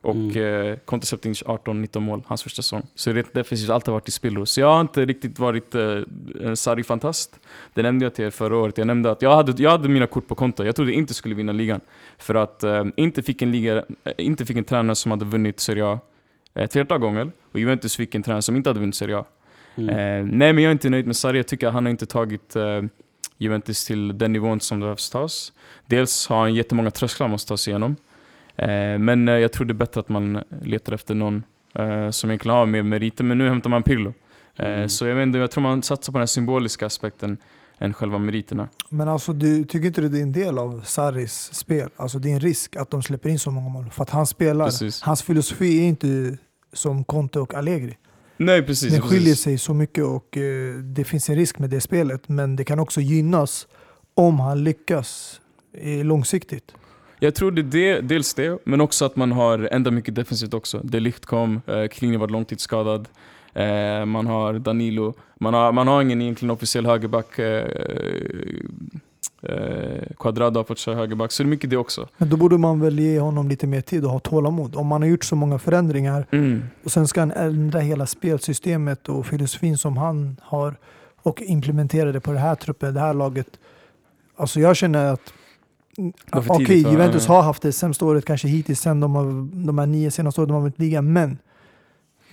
[0.02, 0.68] Och Mm.
[0.72, 2.84] eh, Conte släppte in 18-19 mål hans första säsong.
[2.96, 4.46] Så det defensivt alltid varit i spillror.
[4.46, 5.82] Så jag har inte riktigt varit eh,
[6.42, 7.40] en Sarri-fantast.
[7.74, 8.78] Det nämnde jag till er förra året.
[8.78, 10.64] Jag nämnde att jag hade, jag hade mina kort på konto.
[10.64, 11.82] Jag trodde inte skulle vinna ligan.
[12.18, 15.60] För att eh, inte, fick en liga, eh, inte fick en tränare som hade vunnit
[15.60, 16.00] Serie A
[16.54, 17.32] ett flertal gånger.
[17.52, 19.26] Och Juventus fick en tränare som inte hade vunnit Serie A.
[19.76, 19.90] Mm.
[19.90, 21.38] Eh, nej, men jag är inte nöjd med Sarri.
[21.38, 22.82] Jag tycker att han har inte tagit eh,
[23.38, 25.54] Juventus till den nivån som det behövs tas.
[25.86, 27.96] Dels har han jättemånga trösklar han måste ta sig igenom.
[28.56, 32.30] Eh, men eh, jag tror det är bättre att man letar efter någon eh, som
[32.30, 33.24] egentligen har mer meriter.
[33.24, 34.14] Men nu hämtar man Pirlo.
[34.56, 34.90] Eh, Mm.
[34.90, 37.38] Så jag, vet inte, jag tror man satsar på den symboliska aspekten
[37.80, 38.70] än själva meriterna.
[38.90, 41.90] Men alltså, du tycker inte det är en del av Sarris spel?
[41.96, 43.90] Alltså det är en risk att de släpper in så många mål.
[43.92, 45.02] För att han spelar, Precis.
[45.02, 46.38] hans filosofi är inte
[46.74, 47.98] som Conte och Allegri.
[48.38, 48.92] Nej, precis.
[48.92, 49.18] Den precis.
[49.18, 52.30] skiljer sig så mycket och eh, det finns en risk med det spelet.
[52.30, 53.68] Men det kan också gynnas
[54.14, 55.42] om han lyckas
[55.74, 56.74] eh, långsiktigt.
[57.20, 57.64] Jag tror det är
[57.96, 60.82] det, dels det, men också att man har ändrat mycket defensivt också.
[60.84, 63.08] De Ligt kom, eh, Kling var långtidsskadad.
[63.58, 65.14] Eh, man har Danilo.
[65.40, 67.40] Man har, man har ingen egentligen officiell högerback.
[67.40, 67.66] Eh,
[69.42, 72.08] eh, Quadrado har fått köra högerback, så det är mycket det också.
[72.18, 74.76] Men då borde man väl ge honom lite mer tid och ha tålamod.
[74.76, 76.64] Om man har gjort så många förändringar Mm.
[76.84, 80.76] och sen ska han ändra hela spelsystemet och filosofin som han har
[81.24, 83.48] och implementera det på det här truppen, det här laget.
[84.38, 85.34] Alltså jag känner att
[86.32, 86.92] Okej, va?
[86.92, 89.26] Juventus har haft det sämsta året kanske hittills sen de, har,
[89.66, 91.38] de här nio senaste åren de har vunnit ligan, men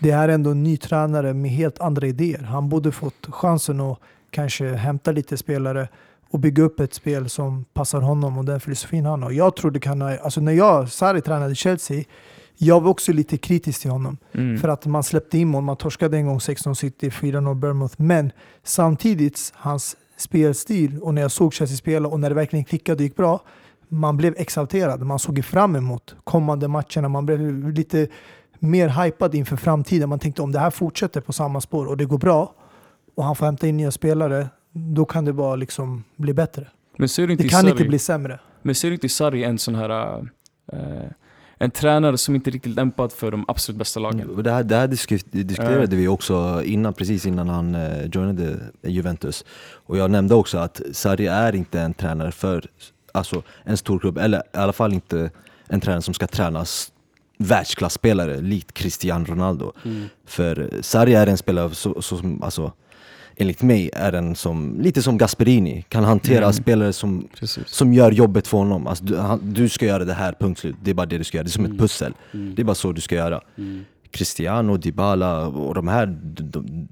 [0.04, 2.42] det är ändå en ny tränare med helt andra idéer.
[2.42, 3.98] Han borde fått chansen att
[4.30, 5.88] kanske hämta lite spelare
[6.30, 9.30] och bygga upp ett spel som passar honom och den filosofin han har.
[9.30, 12.04] Jag tror det kan ha, alltså när jag, Sarri tränade Chelsea,
[12.56, 14.16] jag var också lite kritisk till honom.
[14.32, 14.58] Mm.
[14.58, 17.94] För att man släppte in mål, man torskade en gång 16 City, 4-0 Bournemouth.
[17.96, 22.96] Men samtidigt, hans spelstil och när jag såg Chelsea spela och när det verkligen klickade
[22.96, 23.40] och gick bra,
[23.88, 25.02] man blev exalterad.
[25.02, 27.08] Man såg fram emot kommande matcherna.
[27.08, 28.08] Man blev lite
[28.64, 30.08] mer hypad inför framtiden.
[30.08, 32.54] Man tänkte om det här fortsätter på samma spår och det går bra
[33.14, 36.66] och han får hämta in nya spelare, då kan det bara liksom bli bättre.
[36.98, 38.38] Men ser du inte Det kan Sarri- inte bli sämre.
[38.62, 40.18] Men ser du inte Sarri en sån här...
[40.72, 40.78] eh,
[41.58, 44.30] en tränare som inte är riktigt lämpad för de absolut bästa lagen?
[44.30, 48.56] Och Det här, det här disk- diskuterade vi också innan, precis innan han eh, joinade
[48.82, 49.44] Juventus.
[49.86, 52.66] Och jag nämnde också att Sarri är inte en tränare för
[53.12, 55.30] alltså, en stor klubb, eller i alla fall inte
[55.68, 56.90] en tränare som ska träna s-
[57.38, 59.72] världsklasspelare likt Cristiano Ronaldo.
[59.84, 60.04] Mm.
[60.26, 62.72] För Sarri är en spelare så, så, som, alltså,
[63.36, 66.52] enligt mig, är en som, lite som Gasperini, kan hantera Mm.
[66.52, 67.68] spelare som, Precis.
[67.68, 68.86] som gör jobbet för honom.
[68.86, 70.76] Alltså, du, han, du ska göra det här, punkt slut.
[70.82, 71.76] Det är bara det du ska göra, det är som Mm.
[71.76, 72.14] ett pussel.
[72.34, 72.54] Mm.
[72.54, 73.40] Det är bara så du ska göra.
[73.58, 73.84] Mm.
[74.10, 76.88] Cristiano, Dybala och de här, de, de,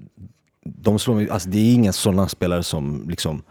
[0.65, 3.41] de slår mig, alltså det är inga sådana spelare som liksom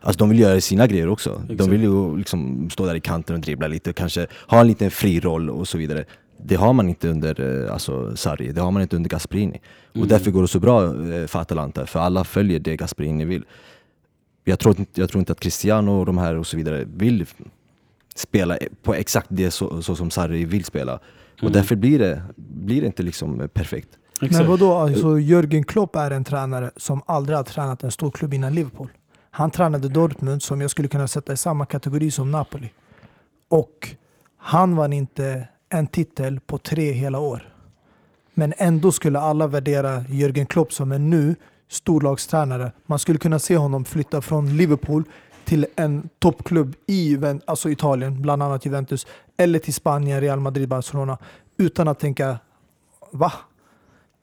[0.00, 1.30] Alltså de vill göra sina grejer också.
[1.42, 1.58] Exakt.
[1.58, 4.66] De vill ju liksom stå där i kanten och dribbla lite och kanske ha en
[4.66, 6.04] liten fri roll och så vidare.
[6.38, 9.60] Det har man inte under eh, alltså, Sarri, det har man inte under Gasperini.
[9.94, 10.02] Mm.
[10.02, 13.44] Och därför går det så bra eh, för Atalanta, för alla följer det Gasperini vill.
[14.44, 17.26] Jag tror, inte- jag tror inte att Cristiano och de här och så vidare vill
[18.14, 20.94] spela på exakt det så, så som Sarri vill spela.
[21.34, 21.52] Och Mm.
[21.52, 23.88] därför blir det, blir det inte liksom perfekt.
[24.20, 28.34] Men vadå, alltså Jürgen Klopp är en tränare som aldrig har tränat en stor klubb
[28.34, 28.88] innan Liverpool.
[29.30, 32.70] Han tränade Dortmund som jag skulle kunna sätta i samma kategori som Napoli.
[33.48, 33.88] Och
[34.38, 37.52] han vann inte en titel på tre hela år.
[38.34, 41.34] Men ändå skulle alla värdera Jürgen Klopp som en nu
[41.68, 42.72] storlagstränare.
[42.86, 45.04] Man skulle kunna se honom flytta från Liverpool
[45.44, 51.18] till en toppklubb i alltså Italien, bland annat Juventus, eller till Spanien, Real Madrid, Barcelona,
[51.56, 52.38] utan att tänka
[53.12, 53.32] va?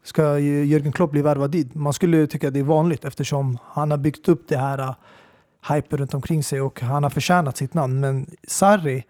[0.03, 1.75] Ska Jürgen Klopp bli värvad dit?
[1.75, 6.13] Man skulle tycka det är vanligt eftersom han har byggt upp det här uh, runt
[6.13, 7.99] omkring sig och han har förtjänat sitt namn.
[7.99, 9.03] Men Sarri,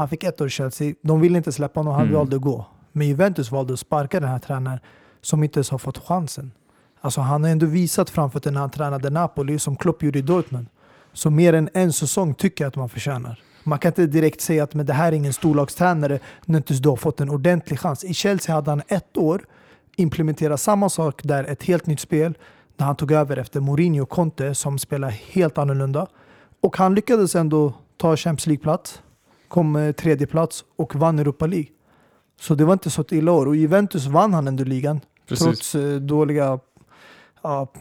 [0.00, 0.94] han fick ett år i Chelsea.
[1.02, 2.14] De ville inte släppa honom, han Mm.
[2.14, 2.66] valde att gå.
[2.92, 4.78] Men Juventus valde att sparka den här tränaren
[5.20, 6.52] som inte ens har fått chansen.
[7.00, 10.66] Alltså han har ändå visat framfötterna när han tränade Napoli som Klopp gjorde i Dortmund.
[11.12, 13.40] Så mer än en säsong tycker jag att man förtjänar.
[13.64, 16.88] Man kan inte direkt säga att men det här är ingen storlagstränare när inte du
[16.88, 18.04] har fått en ordentlig chans.
[18.04, 19.44] I Chelsea hade han ett år,
[19.96, 22.34] implementera samma sak där, ett helt nytt spel.
[22.76, 26.06] När han tog över efter Mourinho och Conte som spelar helt annorlunda.
[26.62, 29.02] Och han lyckades ändå ta Champions League-plats,
[29.50, 31.68] kom eh, tredje plats och vann Europa League.
[32.40, 33.46] Så det var inte så ett illa år.
[33.46, 35.00] Och Juventus vann han ändå ligan.
[35.28, 35.44] Precis.
[35.44, 36.58] Trots eh, dåliga,
[37.42, 37.72] ja,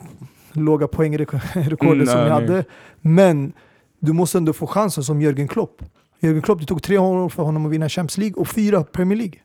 [0.53, 2.29] låga poängrekordet Mm, som nej.
[2.29, 2.63] hade.
[3.01, 3.53] Men
[3.99, 5.83] du måste ändå få chansen som Jürgen Klopp.
[6.19, 9.17] Jürgen Klopp, det tog tre år för honom att vinna Champions League och fyra Premier
[9.17, 9.39] League.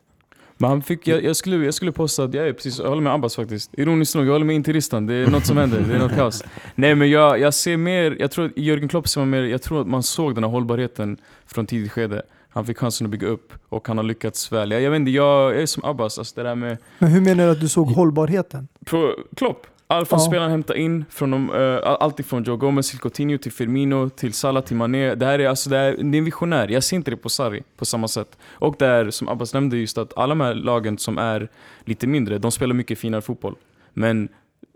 [0.57, 3.01] Men han fick, jag, jag, skulle, jag skulle påstå att jag är precis, jag håller
[3.01, 3.71] med Abbas faktiskt.
[3.73, 5.05] Ironiskt nog, jag håller med Interistan.
[5.05, 6.43] Det är något som händer, det är något kaos.
[6.75, 9.61] Nej men jag, jag ser mer, jag tror att Jörgen Klopp ser man mer, jag
[9.61, 12.21] tror att man såg den här hållbarheten från tidigt skede.
[12.49, 14.71] Han fick chansen att bygga upp och han har lyckats väl.
[14.71, 17.21] Jag, jag vet inte, jag, jag är som Abbas, alltså det där med Men hur
[17.21, 18.67] menar du att du såg hållbarheten?
[18.85, 19.67] Pro, Klopp.
[19.87, 20.25] Allt från Ja.
[20.25, 24.33] spelarna hämtar in, från de, uh, allt ifrån Joe Gomez till Coutinho till Firmino till
[24.33, 25.15] Salah till Mané.
[25.15, 26.67] Det här är, alltså, det är, det är en visionär.
[26.67, 28.37] Jag ser inte det på Sarri på samma sätt.
[28.51, 31.49] Och det är, som Abbas nämnde, just att alla de här lagen som är
[31.85, 33.55] lite mindre, de spelar mycket finare fotboll.
[33.93, 34.29] Men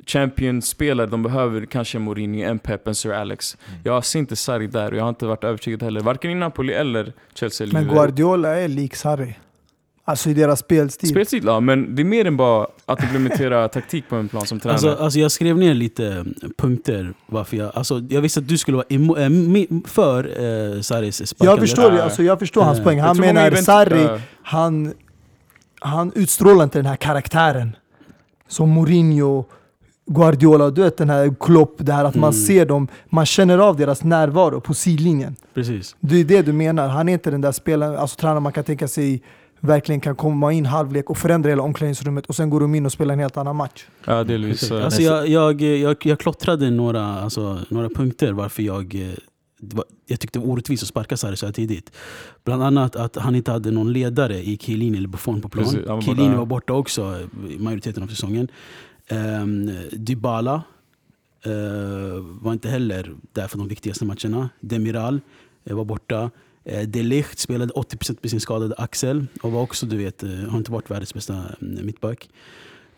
[0.05, 3.57] Champions-spelare, de behöver kanske Mourinho, en Pep, en Sir Alex.
[3.83, 6.01] Jag ser inte Sarri där och jag har inte varit övertygad heller.
[6.01, 7.87] Varken i Napoli eller Chelsea Men.
[7.87, 9.35] Guardiola är lik Sarri.
[10.09, 11.09] Alltså i deras spelstil.
[11.09, 14.59] Spelstil, ja, men det är mer än bara att implementera taktik på en plan som
[14.59, 14.73] tränare.
[14.73, 16.25] Alltså, alltså jag skrev ner lite
[16.57, 17.71] punkter varför jag...
[17.75, 20.23] Alltså jag visste att du skulle vara emo, äh, me- för
[20.75, 21.51] äh, Sarris sparkande.
[21.51, 22.01] jag förstår, Ja.
[22.03, 22.99] alltså, jag förstår hans Eh, poäng.
[22.99, 24.07] Han menar Sarri,
[24.43, 24.93] han,
[25.79, 27.75] han utstrålar inte den här karaktären.
[28.47, 29.45] Som Mourinho,
[30.05, 32.45] Guardiola, du vet den här Klopp, det här att man Mm.
[32.45, 35.35] ser dem, man känner av deras närvaro på sidlinjen.
[35.53, 35.95] Precis.
[35.99, 38.63] Det är det du menar, han är inte den där spelaren, alltså tränaren man kan
[38.63, 39.21] tänka sig
[39.59, 42.91] verkligen kan komma in halvlek och förändra hela omklädningsrummet och sen går de in och
[42.91, 43.85] spelar en helt annan match.
[44.05, 44.71] Ja, delvis.
[44.71, 49.09] Alltså jag, jag, jag, jag klottrade några, alltså, några punkter varför jag, eh,
[49.59, 51.91] var, jag tyckte det var orättvist att sparka Sarri så här tidigt.
[52.43, 55.65] Bland annat att han inte hade någon ledare i Chiellini eller Buffon på plan.
[55.65, 56.37] Precis, var Chiellini borta.
[56.37, 57.19] var borta också
[57.49, 58.47] i majoriteten av säsongen.
[59.11, 60.63] Um, Dybala
[61.45, 61.51] eh,
[62.41, 64.49] var inte heller där för de viktigaste matcherna.
[64.59, 65.21] Demiral
[65.65, 66.31] eh, var borta.
[66.69, 70.29] Eh, De Ligt spelade 80% med sin skadade axel och var också, du vet, eh,
[70.29, 72.29] har inte varit världens bästa mm, mittback.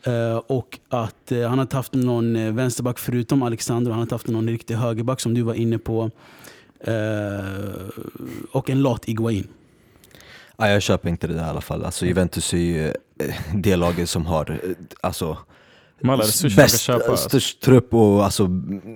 [0.03, 3.91] Eh, och att han har haft någon vänsterback förutom Alexander.
[3.91, 6.11] Han har haft någon riktig högerback som du var inne på.
[8.51, 9.47] Och en lat Iguain.
[10.57, 11.85] Ja, jag köper inte det där i alla fall.
[11.85, 12.93] Alltså, Juventus är ju
[13.53, 14.61] det laget som har
[15.01, 15.37] alltså,
[16.55, 17.11] bäst, köpa.
[17.11, 17.29] alltså.
[17.29, 18.47] störst trupp och alltså,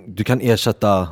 [0.06, 1.08] du kan ersätta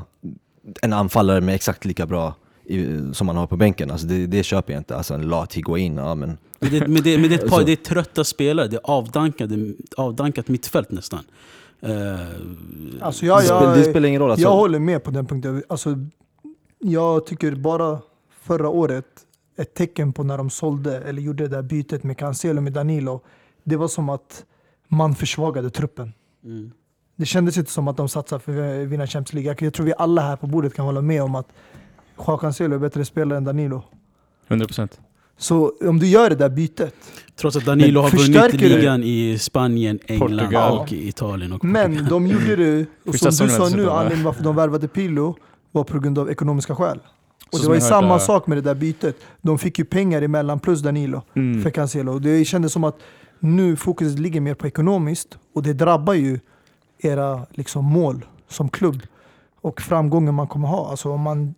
[0.83, 3.91] en anfallare med exakt lika bra i, som man har på bänken.
[3.91, 4.97] Alltså, det, det köper jag inte.
[4.97, 7.63] Alltså en lat Higuain, ja men Men det, men det, men det, är ett par,
[7.67, 11.25] det är trötta spelare, det är avdankade, avdankat mittfält nästan.
[11.81, 11.91] Eh,
[13.01, 14.31] Alltså jag, det, jag, spelar, det spelar ingen roll.
[14.31, 14.47] Alltså.
[14.47, 15.63] Jag håller med på den punkten.
[15.69, 15.97] Alltså,
[16.79, 17.99] jag tycker bara
[18.43, 19.07] förra året,
[19.57, 23.21] ett tecken på när de sålde eller gjorde det där bytet med Cancelo med Danilo,
[23.65, 24.45] det var som att
[24.89, 26.13] man försvagade truppen.
[26.45, 26.73] mm.
[27.17, 29.57] Det kändes inte som att de satsade för att vinna Champions League.
[29.61, 31.49] Jag tror vi alla här på bordet kan hålla med om att
[32.19, 33.83] Joao Cancelo är bättre spelare än Danilo.
[34.49, 34.89] 100%.
[35.37, 36.95] Så om du gör det där bytet,
[37.37, 40.79] Trots att Danilo har vunnit förstärker det- ligan i Spanien, England Portugal.
[40.79, 41.53] och i Italien.
[41.53, 45.37] Och men de gjorde det, och som du sa nu, anledningen varför de värvade Pirlo
[45.73, 46.99] var på grund av ekonomiska skäl.
[47.53, 49.17] Och Så det var ju samma hörde- sak med det där bytet.
[49.43, 51.63] De fick ju pengar emellan plus Danilo Mm.
[51.63, 52.13] för Cancelo.
[52.13, 52.97] Och Det kändes som att
[53.39, 56.41] nu fokuset ligger mer på ekonomiskt och det drabbar ju
[56.99, 59.03] era liksom, mål som klubb
[59.61, 60.91] och framgången man kommer ha.
[60.91, 61.55] Alltså om man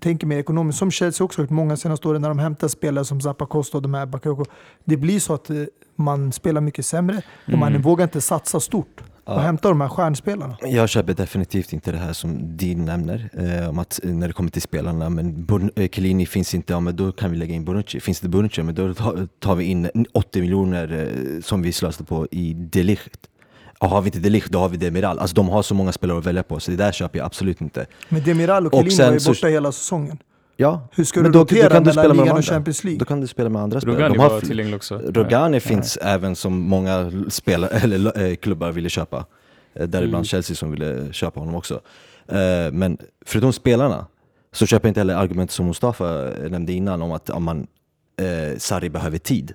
[0.00, 3.20] tänker mer ekonomiskt, som Chelsea också gjort många senaste åren när de hämtar spelare som
[3.20, 4.44] Zappa Costa och de här Bakayoko.
[4.84, 5.56] Det blir så att eh,
[5.96, 7.82] man spelar mycket sämre och man Mm.
[7.82, 9.38] vågar inte satsa stort och Ja.
[9.38, 10.56] hämta de här stjärnspelarna.
[10.62, 13.30] Jag köper definitivt inte det här som Dean nämner,
[13.62, 16.72] eh, om att eh, när det kommer till spelarna, men Bon- eh, Chiellini finns inte,
[16.72, 18.00] ja men då kan vi lägga in Bonucci.
[18.00, 18.94] Finns det Bonucci, men då
[19.38, 20.92] tar, vi in 80 miljoner
[21.36, 22.82] eh, som vi slösade på i De
[23.80, 25.18] Ja, har vi inte De Ligt, då har vi Demiral.
[25.18, 27.60] Alltså de har så många spelare att välja på, så det där köper jag absolut
[27.60, 27.86] inte.
[28.08, 30.18] Men Demiral och Och sen var ju så- borta hela säsongen.
[30.56, 32.42] Ja, Hur ska Men du då- då rotera kan du spela med ligan och andra.
[32.42, 32.98] Champions League?
[32.98, 33.98] då kan du spela med andra spelare.
[34.08, 34.98] Rogani var fl- tillgänglig också.
[34.98, 35.60] Rogani Ja.
[35.60, 39.16] finns även som många spelare, eller, eh, klubbar ville köpa.
[39.74, 40.24] Eh, Däribland Mm.
[40.24, 41.80] Chelsea som ville köpa honom också.
[42.28, 42.36] Eh,
[42.72, 44.06] Men förutom spelarna
[44.52, 46.04] så köper jag inte heller argumentet som Mustafa
[46.50, 47.66] nämnde innan om att om man,
[48.58, 49.52] Sarri behöver tid.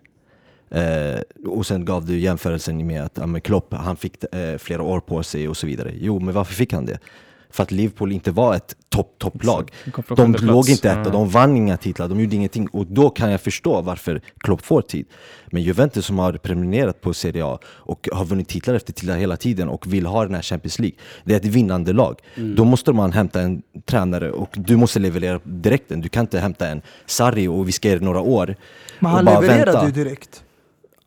[0.69, 4.82] Eh, och sen gav du jämförelsen med att ja, men Klopp han fick eh, flera
[4.82, 5.91] år på sig och så vidare.
[5.99, 6.99] Jo, men varför fick han det?
[7.49, 9.71] För att Liverpool inte var ett topp, topplag.
[10.15, 11.10] De De låg inte etta, Ja.
[11.10, 12.67] de vann inga titlar, de gjorde ingenting.
[12.67, 15.06] Och då kan jag förstå varför Klopp får tid.
[15.47, 19.38] Men Juventus som har prenumererat på Serie A och har vunnit titlar efter titlar hela
[19.38, 20.97] tiden och vill ha den här Champions League.
[21.23, 22.19] Det är ett vinnande lag.
[22.36, 22.56] Mm.
[22.56, 25.86] Då måste man hämta en tränare och du måste leverera direkt.
[25.88, 28.56] Du kan inte hämta en Sarri och vi ska ge några år.
[28.99, 30.41] Men han levererade ju direkt.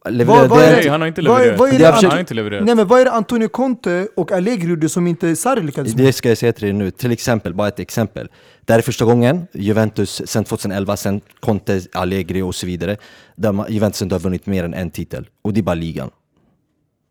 [0.09, 1.59] Leverera, Vad- vad det Nej, han har inte Vad levererat.
[1.61, 2.65] vad är det Han har inte levererat.
[2.67, 6.05] Nej men vad är det Antonio Conte och Allegri gjorde som inte Sarri lyckades med?
[6.07, 8.29] Det ska jag säga till dig nu, till exempel, bara ett exempel.
[8.61, 12.97] Det här är första gången Juventus sen 2011, sen Conte, Allegri och så vidare,
[13.37, 15.29] där Juventus inte har vunnit mer än en titel.
[15.43, 16.11] Och det är bara ligan.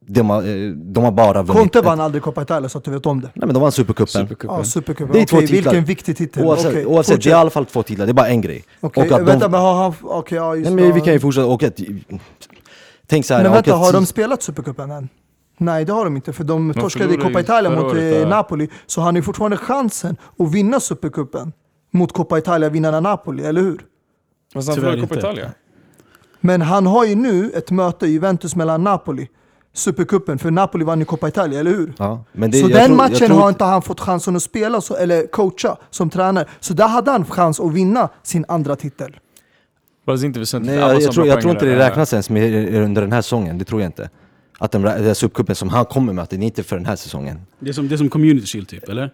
[0.10, 1.60] De har, eh, de har bara vunnit...
[1.62, 3.30] Conte vann aldrig Copa Italia så att du vet om det.
[3.34, 4.08] Nej men de vann Supercupen.
[4.08, 4.58] Supercupen.
[4.58, 5.13] Ja, Supercupen.
[5.13, 5.71] Det är Okej, två titlar.
[5.71, 6.43] vilken viktig titel.
[6.45, 8.63] Oavsett, Okej, oavsett det är i alla fall två titlar, det är bara en grej.
[8.80, 9.93] Okej, och att de- vänta men har han...
[10.02, 11.80] Okej, ja just Nej, men vi kan ju fortsätta, och att,
[13.08, 15.10] Tänk så här, Men vänta, har de spelat Supercupen än?
[15.58, 18.30] Nej det har de inte, för de torskade i Coppa Italia mot året, eh.
[18.30, 18.70] Napoli.
[18.86, 21.54] Så han har ju fortfarande chansen att vinna Supercupen
[21.91, 23.82] mot Coppa Italia-vinnarna Napoli, eller hur?
[24.54, 25.17] Fast han Coppa.
[25.17, 25.52] Italia.
[26.39, 29.28] Men han har ju nu ett möte i Juventus mellan Napoli,
[29.74, 31.93] Supercupen, för Napoli vann ju Coppa Italia, eller hur?
[31.98, 34.82] Ja, men det, så den tror- matchen tror- har inte han fått chansen att spela
[34.82, 36.46] så, eller coacha som tränare.
[36.60, 39.17] Så där hade han chans att vinna sin andra titel.
[40.08, 40.72] Fast inte väsentligt.
[40.76, 41.78] Nej, jag, jag, tror, jag tror inte det där.
[41.89, 44.10] räknas ens med under den här säsongen, det tror jag inte.
[44.60, 46.86] Att den, den här subcupen som han kommer med, att den är inte för den
[46.86, 47.41] här säsongen.
[47.60, 49.10] Det är som, det är som community shield typ, eller?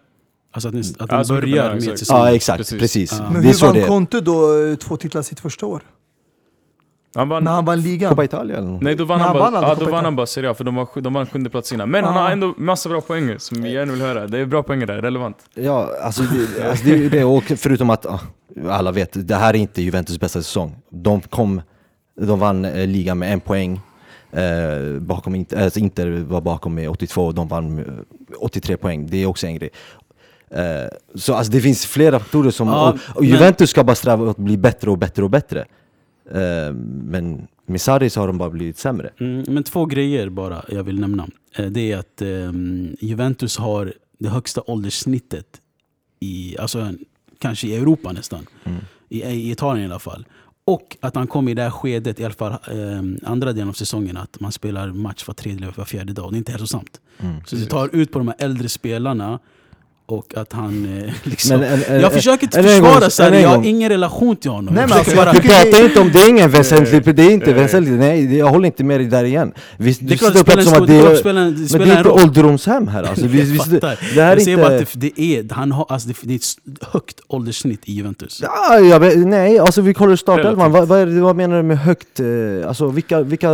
[0.51, 1.99] Alltså att, ni, att Ja, den är börjar med, exakt.
[1.99, 2.23] säsongen.
[2.25, 2.79] Ja exakt, Precis.
[2.79, 3.15] precis.
[3.19, 3.29] Ja.
[3.31, 3.87] Men är hur vann är.
[3.87, 5.81] Conte då eh, två titlar sitt första år?
[7.15, 8.09] Han vann, När han vann ligan?
[8.09, 8.81] Coppa Italia eller något?
[8.81, 10.63] nej, då vann han, han bara, vann ja, då vann han bara Serie A, för
[10.63, 11.89] de, var, de vann sjunde plats innan.
[11.91, 12.21] Men han Ja.
[12.21, 14.27] har ändå massa bra poäng som vi gärna vill höra.
[14.27, 15.37] Det är bra poäng där, relevant.
[15.53, 18.19] Ja, alltså det, alltså det är det, och förutom att ah,
[18.69, 20.75] alla vet, det här är inte Juventus bästa säsong.
[20.89, 21.61] De kom,
[22.21, 23.81] de vann eh, ligan med en poäng.
[24.31, 27.85] Eh, bakom alltså Inter var bakom med 82 och de vann med
[28.39, 29.07] 83 poäng.
[29.09, 29.69] Det är också en grej.
[30.49, 32.67] Eh, så alltså, det finns flera faktorer som...
[32.67, 35.65] Ja, och, och Juventus ska bara sträva att bli bättre och bättre och bättre.
[36.31, 39.09] Eh, men med Sarri så har de bara blivit sämre.
[39.19, 41.27] Mm, men två grejer bara jag vill nämna.
[41.57, 45.47] Eh, Det är att ehm, Juventus har det högsta ålderssnittet
[46.19, 46.91] i, alltså,
[47.43, 48.47] kanske i Europa nästan.
[48.63, 48.79] Mm.
[49.09, 50.25] I, I Italien i alla fall.
[50.65, 53.73] Och att han kom i det här skedet, i alla fall ehm, andra delen av
[53.73, 56.31] säsongen, att man spelar match var tredje eller var fjärde dag.
[56.31, 57.01] Det är inte hälsosamt.
[57.19, 57.35] Mm.
[57.45, 59.39] Så det tar ut på de här äldre spelarna.
[60.05, 61.59] Och att han eh, liksom...
[61.59, 64.51] Men en- en- jag försöker inte en- försvara Sarri, en jag har ingen relation till
[64.51, 64.73] honom.
[64.73, 67.31] Nej, Jag men alltså, bara- det- pratar inte om, det är ingen väsentligt, det är
[67.31, 69.53] inte Eh, väsentligt, nej jag håller inte med dig där igen.
[69.77, 71.17] Vi, Det är du klart sitter det och pratar spelar som att det är det
[71.17, 73.27] spelar, men det är en inte ålderdomshem här alltså.
[73.27, 73.99] Vi, vi, jag fattar.
[74.15, 74.83] det här är jag säger bara inte...
[74.83, 78.39] att det, det är, han har, alltså det, det är ett högt ålderssnitt i Juventus.
[78.43, 82.19] Ja, jag vet, nej, alltså vi kollar startelvan, vad, vad, vad menar du med högt?
[82.19, 82.25] eh,
[82.67, 83.49] Alltså vilka, vilka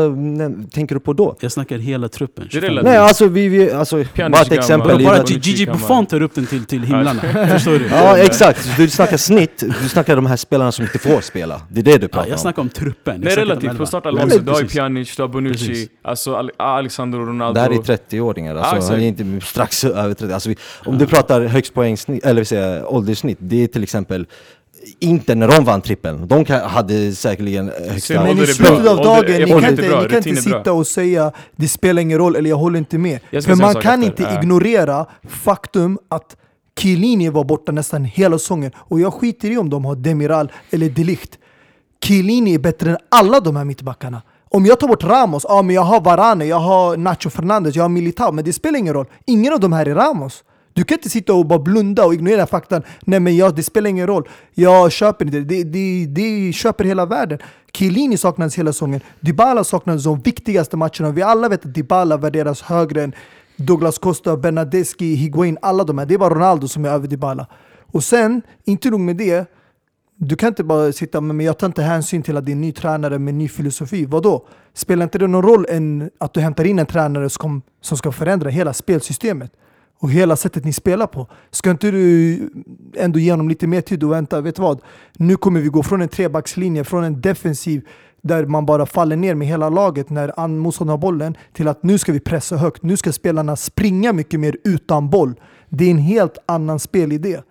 [0.71, 1.35] tänker du på då?
[1.39, 2.43] Jag snackar hela truppen.
[2.51, 2.69] Det är 25.
[2.69, 2.85] relativt.
[2.89, 5.03] Nej alltså vi, vi alltså, bara ett exempel.
[5.03, 5.65] Bara, Gigi.
[5.65, 7.21] Buffon tar upp den till, till himlarna.
[7.47, 7.88] Förstår du?
[7.91, 11.62] Ja exakt, du snackar snitt, du snackar de här spelarna som inte får spela.
[11.69, 12.39] Det är det du Ja, pratar jag om.
[12.39, 13.13] snackar om truppen.
[13.13, 14.67] Jag Det är snackar om relativt, på startelvan Nej, så du har ju.
[14.67, 15.89] Pjanic, du har Bonucci, Precis.
[16.01, 17.53] alltså Ale- Alexander Ronaldo.
[17.53, 20.33] Det här är 30-åringar, alltså, han är inte strax över 30.
[20.33, 24.25] Alltså, vi, om du pratar högst poängsnitt, eller vi säger ålderssnitt, det är till exempel
[24.99, 28.23] inte när de vann trippeln, de hade säkerligen högsta...
[28.23, 31.31] Men i är slutet av dagen, ni kan inte ni kan inte sitta och säga
[31.55, 33.19] det spelar ingen roll eller jag håller inte med.
[33.31, 34.41] För man kan inte Ja.
[34.41, 36.35] ignorera faktum att
[36.79, 38.71] Chiellini var borta nästan hela säsongen.
[38.77, 41.37] Och jag skiter i om de har Demiral eller Delicht.
[42.03, 44.21] Chiellini är bättre än alla de här mittbackarna.
[44.49, 47.83] Om jag tar bort Ramos, ja men jag har Varane, jag har Nacho Fernandes, jag
[47.83, 49.05] har Militao, men det spelar ingen roll.
[49.25, 50.43] Ingen av de här är Ramos.
[50.79, 52.81] Du kan inte sitta och bara blunda och ignorera faktan.
[53.01, 54.29] Nej men jag, det spelar ingen roll.
[54.53, 55.43] Jag köper inte det.
[55.43, 57.39] Det, det, det köper hela världen.
[57.73, 59.01] Chiellini saknades hela säsongen.
[59.19, 61.11] Dybala saknades de viktigaste matcherna.
[61.11, 63.13] Vi alla vet att Dybala värderas högre än
[63.55, 66.05] Douglas Costa, Bernadeschi, Higuain, alla de här.
[66.05, 67.47] Det är bara Ronaldo som är över Dybala.
[67.91, 69.51] Och sen, inte nog med det.
[70.15, 72.53] Du kan inte bara sitta med men jag tar inte hänsyn till att det är
[72.53, 74.05] en ny tränare med ny filosofi.
[74.05, 74.47] Vadå?
[74.73, 78.11] Spelar inte det någon roll en, att du hämtar in en tränare som, som ska
[78.11, 79.51] förändra hela spelsystemet?
[80.01, 81.27] Och hela sättet ni spelar på.
[81.51, 82.49] Ska inte du
[82.95, 84.41] ändå ge honom lite mer tid och vänta?
[84.41, 84.81] Vet du vad?
[85.17, 87.81] Nu kommer vi gå från en trebackslinje, från en defensiv
[88.21, 91.97] där man bara faller ner med hela laget när motståndaren har bollen till att nu
[91.97, 92.83] ska vi pressa högt.
[92.83, 95.33] Nu ska spelarna springa mycket mer utan boll.
[95.69, 97.41] Det är en helt annan spelidé.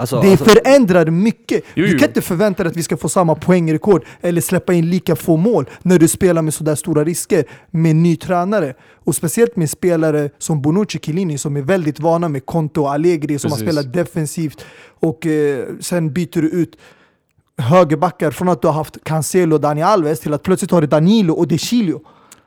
[0.00, 1.64] Alltså, Det alltså, förändrar mycket.
[1.74, 1.98] Jo, Du jo.
[1.98, 5.36] kan inte förvänta dig att vi ska få samma poängrekord eller släppa in lika få
[5.36, 8.74] mål när du spelar med sådär stora risker med ny tränare.
[9.04, 13.38] Och speciellt med spelare som Bonucci Chiellini som är väldigt vana med Conte och Allegri
[13.38, 13.72] som har Precis.
[13.74, 14.64] spelat defensivt.
[15.00, 16.76] Och eh, sen byter du ut
[17.58, 20.86] högerbackar från att du har haft Cancelo och Dani Alves till att plötsligt har du
[20.86, 22.00] Danilo och De Chilio.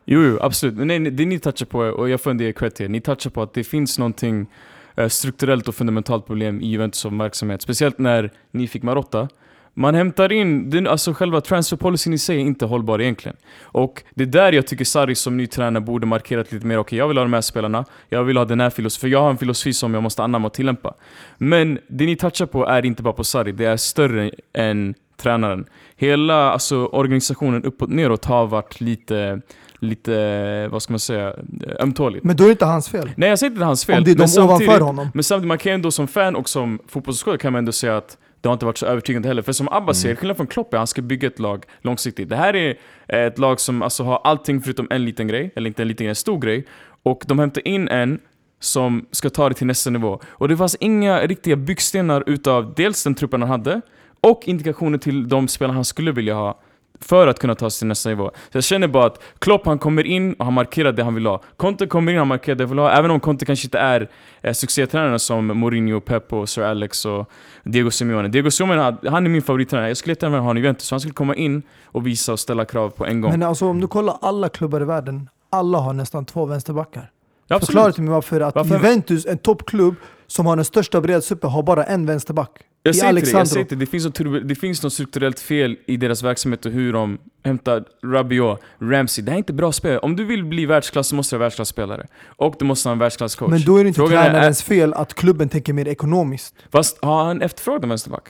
[0.05, 0.75] Jo, jo, absolut.
[0.75, 3.01] Men nej, det ni touchar på, och jag får en del cred till er, ni
[3.01, 4.47] touchar på att det finns någonting
[4.95, 7.61] Eh, strukturellt och fundamentalt problem i Juventus verksamhet.
[7.61, 9.27] Speciellt när ni fick Marotta.
[9.75, 13.37] Man hämtar in, den, alltså själva transferpolicyn i sig är inte hållbar egentligen.
[13.61, 16.97] Och det är där jag tycker Sarri som ny tränare borde markerat lite mer, okej
[16.97, 19.29] jag vill ha de här spelarna, jag vill ha den här filosofin, för jag har
[19.29, 20.93] en filosofi som jag måste anamma och tillämpa.
[21.37, 25.65] Men det ni touchar på är inte bara på Sarri, det är större än tränaren.
[25.95, 29.41] Hela alltså, organisationen uppåt neråt har varit lite,
[29.83, 31.33] lite, vad ska man säga,
[31.79, 32.23] ömtåligt.
[32.23, 33.11] Men då är det inte hans fel.
[33.17, 33.97] Nej jag säger inte att det är hans fel.
[33.97, 35.07] Om det är men de ovanför samtidigt- honom.
[35.13, 38.17] men samtidigt, man kan ändå som fan och som fotbollsskådare kan man ändå säga att
[38.41, 39.41] det har inte varit så övertygande heller.
[39.41, 42.29] För som Abba säger, skillnaden från Klopp är att han ska bygga ett lag långsiktigt.
[42.29, 42.75] Det här är
[43.07, 46.09] ett lag som alltså har allting förutom en liten grej, eller inte en liten grej,
[46.09, 46.65] en stor grej.
[47.03, 48.19] Och de hämtar in en
[48.59, 50.19] som ska ta det till nästa nivå.
[50.29, 53.81] Och det fanns inga riktiga byggstenar utav dels den truppen han hade,
[54.21, 56.59] och indikationer till de spelare han skulle vilja ha
[57.03, 58.31] för att kunna ta sig till nästa nivå.
[58.51, 61.25] Så jag känner bara att Klopp han kommer in och han markerar det han vill
[61.25, 61.41] ha.
[61.57, 63.79] Conte kommer in och han markerar det han vill ha, även om Conte kanske inte
[63.79, 64.09] är
[64.41, 67.29] eh, succétränarna som Mourinho, Pep och Sir Alex och
[67.63, 68.27] Diego Simeone.
[68.27, 69.87] Diego Simeone, han- han är min favorittränare.
[69.87, 72.31] Jag skulle jättegärna vilja ha honom i Juventus, så han skulle komma in och visa
[72.31, 73.31] och ställa krav på en gång.
[73.31, 77.09] Men alltså om du kollar alla klubbar i världen, alla har nästan två vänsterbackar.
[77.53, 77.95] Ja, Förklara absolut.
[77.95, 79.95] till mig varför att Varför- Juventus, en toppklubb
[80.27, 82.49] som har den största beredskapen, har bara en vänsterback.
[82.85, 85.97] Jag säger till dig, jag säger det finns, något, det finns något strukturellt fel i
[85.97, 89.23] deras verksamhet och hur de hämtar Rabiot, Ramsey.
[89.25, 89.99] Det här är inte bra spel.
[89.99, 92.07] Om du vill bli världsklass så måste du vara världsklasspelare.
[92.25, 93.49] Och du måste ha en världsklasscoach.
[93.49, 96.55] Men då är det inte Frågan är- tränarens fel att klubben tänker mer ekonomiskt.
[96.71, 98.23] Fast har han efterfrågat en vänsterback?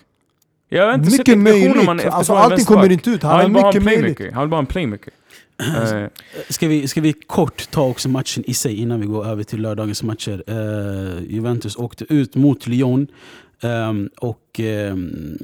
[0.70, 1.86] Jag har inte sett Mycket om möjligt.
[1.86, 3.24] han Alltså, allting kommer inte ut.
[3.24, 4.32] Han Han vill bara ha en playmaker.
[4.32, 5.14] Han vill bara ha en playmaker.
[5.64, 6.08] Eh,
[6.50, 9.62] Ska vi, ska vi kort ta också matchen i sig innan vi går över till
[9.62, 10.44] lördagens matcher?
[10.48, 13.08] Eh, Juventus åkte ut mot Lyon.
[13.62, 15.38] Ehm, och ehm,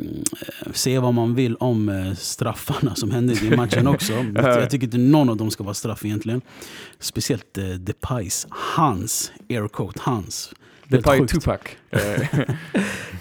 [0.73, 4.13] säga vad man vill om eh, straffarna som hände i matchen också.
[4.35, 6.41] Jag tycker inte någon av dem ska vara straff egentligen.
[6.99, 10.53] Speciellt uh, Depays, hans aircoat, hans.
[10.87, 11.27] Depay.
[11.27, 11.59] Tupac.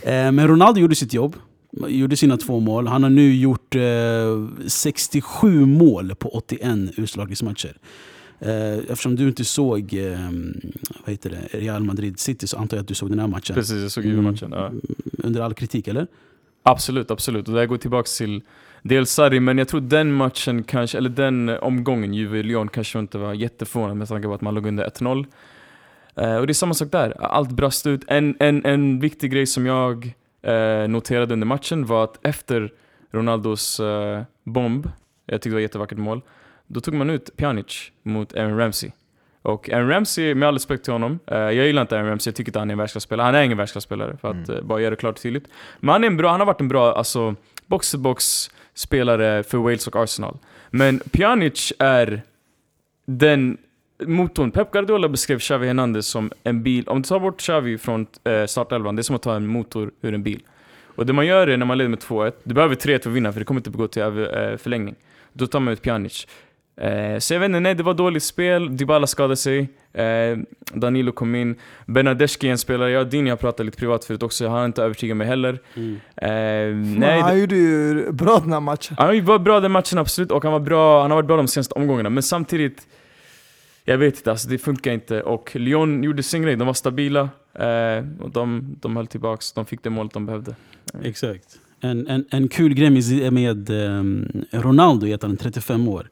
[0.02, 1.36] Eh, Men Ronaldo gjorde sitt jobb.
[1.88, 2.86] Gjorde sina två mål.
[2.86, 7.76] Han har nu gjort eh, 67 mål på 81 utslagningsmatcher.
[8.40, 10.18] Eh, eftersom du inte såg eh,
[11.04, 13.54] vad heter det, Real Madrid City så antar jag att du såg den här matchen.
[13.54, 14.16] Precis, jag såg Mm.
[14.16, 14.52] Juve-matchen.
[14.52, 14.70] Ja.
[15.24, 16.06] Under all kritik, eller?
[16.62, 17.48] Absolut, absolut.
[17.48, 18.42] Och det här går tillbaka till
[18.82, 23.34] dels Sarri, men jag tror den matchen kanske, eller den omgången, Juve-Lyon, kanske inte var
[23.34, 25.26] jätteförvånad med tanke på att man låg under 1-0.
[26.16, 28.04] Eh, och det är samma sak där, allt brast ut.
[28.06, 32.72] En, en, en viktig grej som jag eh, noterade under matchen var att efter
[33.10, 34.90] Ronaldos eh, bomb,
[35.26, 36.20] jag tyckte det var ett jättevackert mål,
[36.66, 38.90] då tog man ut Pjanic mot Aaron Ramsey.
[39.42, 42.36] Och Aaron Ramsey, med all respekt till honom, eh, jag gillar inte Aaron Ramsey, jag
[42.36, 43.24] tycker inte han är en världsklasspelare.
[43.24, 44.56] Han är ingen världsklasspelare, för att Mm.
[44.60, 45.48] eh, bara göra det klart och tydligt.
[45.80, 47.34] Men han, är en bra, han har varit en bra alltså,
[47.66, 50.38] box-to-box spelare för Wales och Arsenal.
[50.70, 52.22] Men Pjanic är
[53.06, 53.58] den
[54.06, 54.50] motorn.
[54.50, 56.88] Pep Guardiola beskrev Xavi Hernandez som en bil.
[56.88, 59.90] Om du tar bort Xavi från eh, startelvan, det är som att ta en motor
[60.02, 60.42] ur en bil.
[60.96, 63.16] Och det man gör är när man leder med 2-1, du behöver 3-1 för att
[63.16, 64.08] vinna för det kommer inte gå till eh,
[64.56, 64.94] förlängning.
[65.32, 66.26] Då tar man ut Pjanic.
[66.80, 70.38] Eh, så jag vet inte, nej det var dåligt spel, Dybala skadade sig, eh,
[70.72, 71.54] Danilo kom in,
[71.86, 74.82] Bernadeschi en spelare, jag och Dini har pratat lite privat förut också, han har inte
[74.82, 75.58] övertygat mig heller.
[76.16, 78.96] Eh, Nej, han gjorde ju bra den här matchen.
[78.98, 81.48] han var bra den matchen absolut, och han var bra, han har varit bra de
[81.48, 82.86] senaste omgångarna, men samtidigt
[83.88, 85.22] jag vet inte, alltså det funkar inte.
[85.22, 87.28] Och Lyon gjorde sin grej, de var stabila.
[87.54, 90.54] Eh, och de, de höll tillbaka de fick det målet de behövde.
[91.02, 91.58] Exakt.
[91.80, 96.10] En, en, en kul grej med, med um, Ronaldo är att han är 35 år.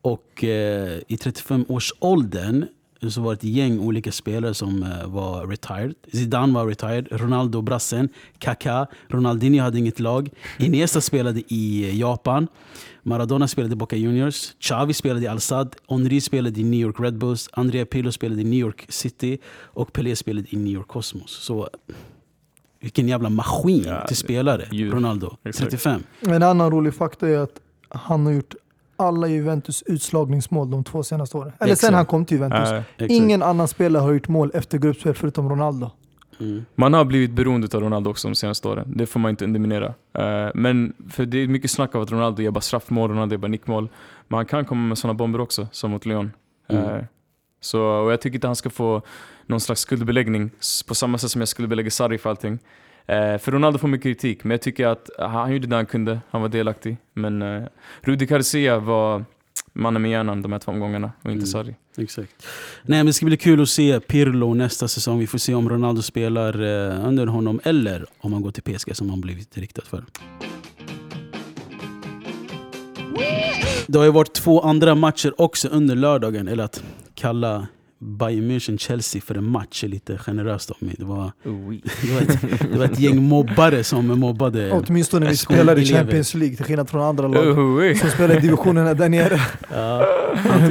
[0.00, 2.66] Och eh, i 35-årsåldern
[3.10, 5.94] så var det ett gäng olika spelare som eh, var retired.
[6.12, 10.30] Zidane var retired, Ronaldo brassen, Kaká, Ronaldinho hade inget lag.
[10.58, 12.48] Iniesta spelade i eh, Japan.
[13.02, 14.54] Maradona spelade i Boca Juniors.
[14.60, 15.76] Xavi spelade i Al-Sad.
[15.88, 17.48] Henry spelade i New York Red Bulls.
[17.52, 19.38] Andrea Pirlo spelade i New York City.
[19.62, 21.30] Och Pelé spelade i New York Cosmos.
[21.30, 21.68] Så
[22.80, 24.90] vilken jävla maskin Ja, till spelare, djur.
[24.92, 25.36] Ronaldo.
[25.44, 25.70] Exakt.
[25.70, 26.02] 35.
[26.20, 28.54] En annan rolig fakta är att han har gjort
[28.96, 31.52] alla Juventus utslagningsmål de två senaste åren.
[31.60, 31.86] Eller Exakt.
[31.86, 32.58] sen han kom till Juventus.
[32.58, 33.10] Exakt.
[33.10, 35.90] Ingen annan spelare har gjort mål efter gruppspel förutom Ronaldo.
[36.40, 36.64] Mm.
[36.74, 38.92] man har blivit beroende av Ronaldo också de senaste åren.
[38.96, 39.94] Det får man inte eliminera.
[40.18, 43.40] Eh, men för det är mycket snack av att Ronaldo gör bara straffmål, Ronaldo gör
[43.40, 43.88] bara nickmål.
[44.28, 46.32] Men han kan komma med sådana bomber också, som mot Lyon.
[46.68, 47.04] Mm.
[47.60, 49.02] Så, och jag tycker inte han ska få
[49.46, 50.50] någon slags skuldbeläggning
[50.88, 52.58] på samma sätt som jag skuldbelägger Sarri för allting.
[53.06, 56.20] Eh, för Ronaldo får mycket kritik, men jag tycker att han gjorde det han kunde.
[56.30, 56.96] Han var delaktig.
[57.14, 57.62] Men eh,
[58.00, 59.24] Rudi Garcia var
[59.72, 61.46] mannen med hjärnan de här två omgångarna och inte Mm.
[61.46, 61.74] Sarri.
[61.98, 62.46] Exakt.
[62.82, 65.18] Nej, men det ska bli kul att se Pirlo nästa säsong.
[65.18, 68.96] Vi får se om Ronaldo spelar eh, under honom eller om han går till PSG
[68.96, 70.04] som han blivit riktad för.
[73.86, 76.48] Det har ju varit två andra matcher också under lördagen.
[76.48, 76.82] Eller att
[77.14, 77.66] kalla
[78.06, 80.94] Bayern München-Chelsea för en match är lite generöst av mig.
[80.98, 81.32] Det var,
[82.02, 82.40] det var, ett,
[82.72, 85.84] det var ett gäng mobbare som mobbade Åtminstone vi skol- spelar i.
[85.86, 87.94] Champions League till skillnad från andra lag Uhuhi.
[87.94, 89.40] som spelar i divisionerna där nere
[89.72, 90.06] Ja,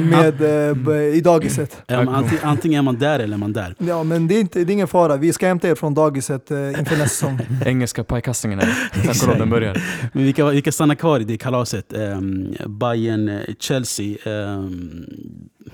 [0.00, 0.42] med,
[0.88, 1.82] eh, i dagiset.
[1.86, 3.74] ja, antingen, antingen är man där eller är man där.
[3.78, 6.50] Ja men det är, inte, det är ingen fara, vi ska hämta er från dagiset
[6.50, 7.38] eh, inför nästa säsong.
[7.66, 8.90] Engelska pajkastningen här.
[9.06, 9.82] Tack och lov den börjar.
[10.12, 11.92] Men vi kan, vi kan stanna kvar i det kalaset.
[11.92, 14.16] Um, Bayern-Chelsea.
[14.28, 15.06] Um,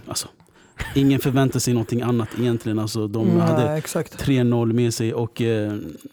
[0.09, 0.29] alltså,
[0.95, 2.79] ingen förväntar sig någonting annat egentligen.
[2.79, 4.23] Alltså, de Mm, hade nej, exakt.
[4.27, 5.43] 3-0 med sig och...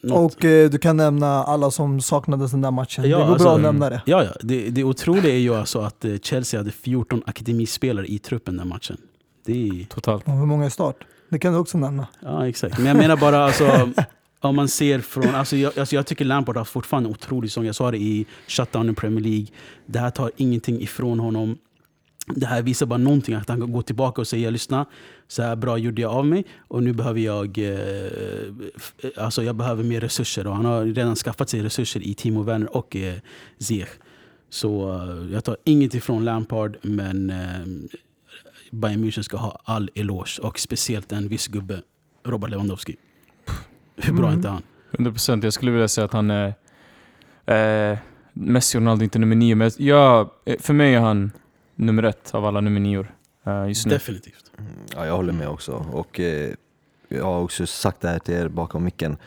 [0.02, 3.10] Något, Och eh, du kan nämna alla som saknades den där matchen.
[3.10, 4.02] Ja, det går alltså, bra att nämna det.
[4.06, 8.20] ja, ja, det, det otroliga är ju alltså att eh, Chelsea hade 14 akademispelare i
[8.20, 8.98] truppen den matchen.
[9.46, 10.28] Det är, Totalt.
[10.28, 10.96] Och hur många är start?
[11.30, 12.08] Det kan du också nämna.
[12.20, 12.78] ja, exakt.
[12.78, 13.90] Men jag menar bara alltså...
[14.40, 17.66] Om man ser från, alltså jag, alltså jag tycker Lampard har fortfarande en otrolig sång.
[17.66, 19.48] Jag sa det i shutdown i Premier League.
[19.86, 21.58] Det här tar ingenting ifrån honom.
[22.36, 24.86] Det här visar bara någonting, att han kan gå tillbaka och säga lyssna,
[25.28, 29.84] så här bra gjorde jag av mig och nu behöver jag eh, alltså jag behöver
[29.84, 30.48] mer resurser.
[30.48, 33.16] Och han har redan skaffat sig resurser i Timo Werner och eh,
[33.60, 33.90] Ziyech.
[34.50, 37.90] Så eh, jag tar inget ifrån Lampard, men eh,
[38.72, 40.40] Bayern München ska ha all eloge.
[40.42, 41.82] Och speciellt en viss gubbe,
[42.26, 42.96] Robert Lewandowski.
[43.96, 44.38] Hur bra är Mm.
[44.40, 44.62] inte han?
[44.92, 46.54] 100% jag skulle vilja säga att han är...
[47.92, 47.98] Eh,
[48.34, 51.32] Messi och Ronaldo inte nummer nio, men jag, för mig är han
[51.78, 53.16] nummer ett av alla nummer nior.
[53.46, 53.94] Eh, just nu.
[53.94, 54.52] Definitivt.
[54.60, 55.86] Mm, Ja, jag håller med också.
[55.92, 56.54] Och eh,
[57.08, 59.18] jag har också sagt det här till er bakom micken.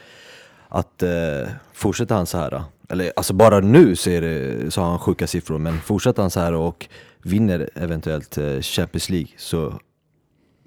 [0.68, 4.88] Att eh, fortsätter han så här, eller alltså bara nu så, är det, så har
[4.90, 6.88] han sjuka siffror, men fortsätter han så här och
[7.22, 9.80] vinner eventuellt eh, Champions League så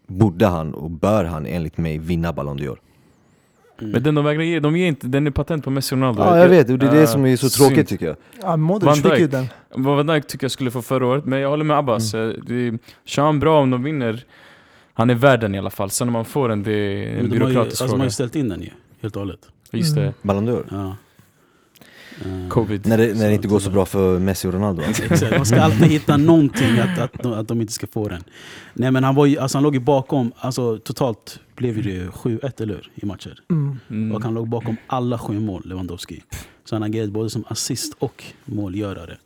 [0.07, 2.77] borde han och bör han enligt mig vinna Ballon d'Or.
[3.79, 3.91] Mm.
[3.91, 6.21] Men den de vägrar ge, de ger inte, den är patent på Messi och Ronaldo.
[6.21, 7.67] Ja jag vet, och det är det Eh, som är så synd.
[7.69, 8.15] tråkigt tycker jag.
[8.41, 9.45] Ja, Modric fick ju den.
[9.75, 12.13] Vad Van Dijk tycker jag skulle få förra året, men jag håller med Abbas.
[12.13, 12.35] Mm.
[12.47, 14.23] Det, kör han bra om de vinner,
[14.93, 15.89] han är värd den i alla fall.
[15.89, 17.97] Sen om man får den, det är en de har, ju, byråkratisk alltså, de har
[17.97, 18.05] fråga.
[18.05, 18.69] ju ställt in den ju,
[19.01, 19.39] helt och hållet.
[19.71, 20.13] Just det, Mm.
[20.21, 20.63] Ballon d'Or.
[20.71, 20.95] Ja.
[22.25, 22.87] Eh, covid.
[22.87, 24.81] När det, när det inte går så bra för Messi och Ronaldo.
[25.09, 28.23] Exakt, man ska alltid hitta någonting att, att, de, att de inte ska få den.
[28.73, 32.09] Nej men han, var ju, alltså han låg ju bakom, alltså totalt blev det ju
[32.09, 33.39] 7-1 eller i matcher.
[33.49, 33.79] Mm.
[33.89, 34.15] Mm.
[34.15, 36.23] Och han låg bakom alla sju mål, Lewandowski.
[36.63, 39.17] Så han agerade både som assist och målgörare.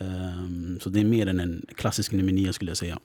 [0.00, 2.98] Ehm, så det är mer än en klassisk nummer nio skulle jag säga.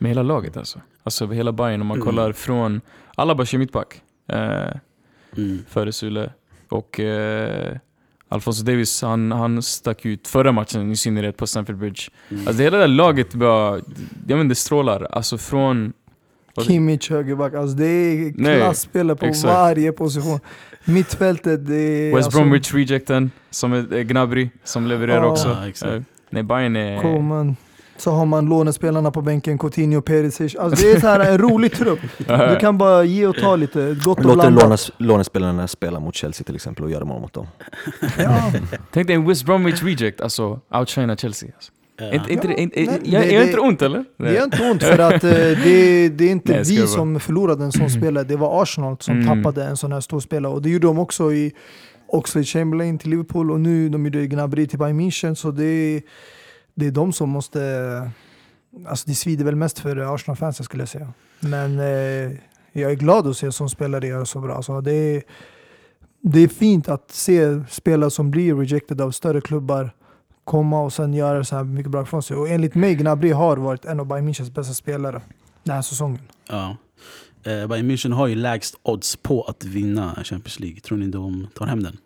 [0.00, 0.80] Med hela laget alltså.
[1.02, 2.06] Alltså hela Bayern om man Mm.
[2.06, 2.80] kollar från,
[3.14, 4.02] alla bara kör mittback.
[4.26, 4.70] Eh,
[5.36, 5.58] Mm.
[5.68, 6.32] före Sule.
[6.68, 7.76] Och eh,
[8.28, 12.02] Alfonso Davis, han, han stack ut förra matchen i synnerhet på Stamford Bridge.
[12.28, 12.40] Mm.
[12.46, 13.80] Alltså det hela det laget bara,
[14.26, 15.02] jag inte, det strålar.
[15.10, 15.92] Alltså från...
[16.60, 19.44] Kimmich högerback, alltså det är klasspelare på exakt.
[19.44, 20.40] varje position.
[20.84, 22.14] Mittfältet, det är...
[22.14, 25.26] West alltså, Bromwich rejecten, som är Gnabry, som levererar Ja,
[25.68, 25.86] också.
[25.86, 27.02] Eh, nej, Bayern är...
[27.02, 27.56] Coman.
[27.96, 30.56] Så har man lånespelarna på bänken, Coutinho, Perisic.
[30.56, 32.00] Alltså det är så här en rolig trupp.
[32.26, 34.62] Du kan bara ge och ta lite, gott och Låt blandat.
[34.64, 37.46] lånes, lånespelarna spela mot Chelsea till exempel och göra mål mot dem.
[38.18, 38.52] Ja.
[38.92, 41.50] Tänk dig en West Bromwich reject, alltså outshina Chelsea.
[41.56, 41.72] Alltså.
[42.02, 42.14] Ja.
[42.14, 44.04] Inte, inte, Ja, inte, nej, jag, det- det- inte ont eller?
[44.18, 47.64] Det gör inte ont för att eh, det, det är inte Nej, vi som förlorade
[47.64, 48.24] en sån spelare.
[48.24, 49.42] Det var Arsenal som Mm.
[49.42, 50.52] tappade en sån här stor spelare.
[50.52, 51.52] Och det gjorde de också i
[52.08, 55.34] Oxlade Chamberlain till Liverpool och nu de gjorde Gnabry till Bayern München.
[55.34, 56.02] Så det är,
[56.74, 57.60] det är de som måste...
[58.86, 61.08] Alltså det svider väl mest för Arsenal-fansen skulle jag säga.
[61.40, 62.30] Men eh,
[62.72, 64.62] jag är glad att se som spelare göra så bra.
[64.62, 65.22] Så det, är,
[66.22, 69.90] det är fint att se spelare som blir rejected av större klubbar
[70.44, 72.36] komma och sen göra så här mycket bra från sig.
[72.36, 75.20] Och enligt mig, Gnabry har varit en av Bayern Münchens bästa spelare
[75.64, 76.20] den här säsongen.
[76.48, 76.76] Ja.
[77.44, 80.80] Eh, Bayern München har ju lägst odds på att vinna Champions League.
[80.80, 81.96] Tror ni de tar hem den?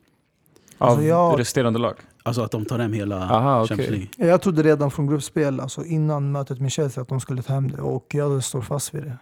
[0.79, 1.95] Av Alltså, jag- resterande lag?
[2.23, 3.69] Alltså att de tar hem hela Aha, okej.
[3.69, 4.31] Champions League.
[4.33, 7.71] Jag trodde redan från gruppspel, alltså innan mötet med Chelsea, att de skulle ta hem
[7.71, 7.81] det.
[7.83, 9.17] Och jag står fast vid det.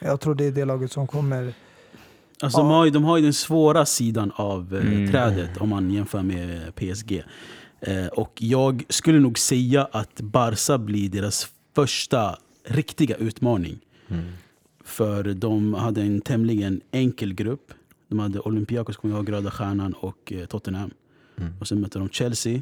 [0.00, 1.54] Jag tror det är det laget som kommer...
[2.42, 2.76] Alltså de, Ja.
[2.76, 5.10] har ju, de har ju den svåra sidan av eh, Mm.
[5.12, 7.22] trädet om man jämför med PSG.
[7.80, 13.78] Eh, och jag skulle nog säga att Barca blir deras första riktiga utmaning.
[14.08, 14.24] Mm.
[14.84, 17.72] För de hade en tämligen enkel grupp.
[18.08, 20.90] De hade Olympiakos, kommer jag ihåg, Röda Stjärnan och eh, Tottenham.
[21.38, 21.52] Mm.
[21.60, 22.60] Och sen mötte de Chelsea.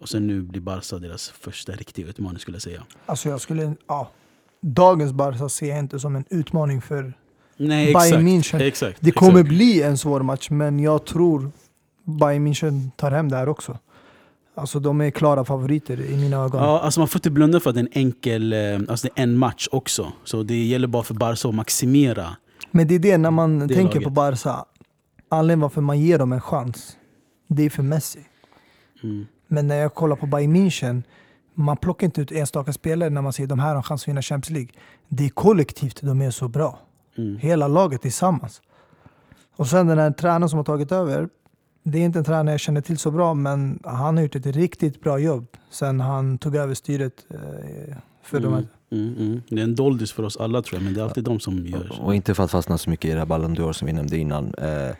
[0.00, 2.82] Och sen nu blir Barca deras första riktiga utmaning skulle jag säga.
[3.06, 3.74] Alltså jag skulle...
[3.86, 4.10] Ja,
[4.60, 7.12] dagens Barca ser jag inte som en utmaning för...
[7.56, 8.28] Nej, Bayern.
[8.28, 8.60] München.
[8.62, 9.48] exakt Det kommer exakt.
[9.48, 11.50] bli en svår match, men jag tror
[12.04, 13.78] Bayern München tar hem det här också.
[14.60, 16.62] Alltså de är klara favoriter i mina ögon.
[16.62, 18.58] Ja, alltså man får inte blunda för att det är en enkel, eh,
[18.88, 20.12] alltså det är en match också.
[20.24, 22.36] Så det gäller bara för Barca att maximera.
[22.70, 24.04] Men det är det när man Det tänker laget.
[24.04, 24.64] på Barca.
[25.28, 26.96] Anledningen varför man ger dem en chans,
[27.48, 28.20] det är för Messi.
[29.02, 29.26] Mm.
[29.48, 31.02] Men när jag kollar på Bayern München,
[31.54, 34.08] man plockar inte ut enstaka spelare när man säger de här har en chans att
[34.08, 34.70] vinna Champions League.
[35.08, 36.78] Det är kollektivt de är så bra.
[37.18, 37.36] Mm.
[37.38, 38.62] Hela laget tillsammans.
[39.56, 41.28] Och sen den här tränaren som har tagit över.
[41.90, 44.46] Det är inte en tränare jag känner till så bra, men han har gjort ett
[44.46, 47.12] riktigt bra jobb sen han tog över styret.
[47.30, 48.52] eh, För de Mm.
[48.54, 48.66] här.
[48.98, 49.42] Mm, mm.
[49.48, 51.66] Det är en doldis för oss alla tror jag, men det är alltid de som
[51.66, 51.98] gör.
[52.02, 54.16] Och inte för att fastna så mycket i det här Ballon d'Or som vi nämnde
[54.18, 54.54] innan.
[54.54, 54.94] Eh,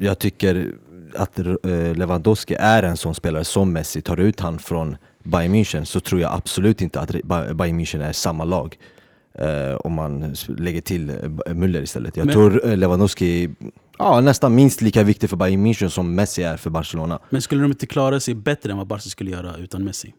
[0.00, 0.72] jag tycker
[1.16, 1.46] att eh,
[1.94, 4.02] Lewandowski är en sån spelare som Messi.
[4.02, 8.02] Tar ut han från Bayern München så tror jag absolut inte att Ba- Bayern München
[8.04, 8.78] är samma lag.
[9.34, 11.10] Eh, om man lägger till
[11.46, 12.16] Müller istället.
[12.16, 13.50] Jag Men- tror Lewandowski
[13.98, 17.18] ja, nästan minst lika viktig för Bayern München som Messi är för Barcelona.
[17.30, 20.14] Men skulle de inte klara sig bättre än vad Barca skulle göra utan Messi?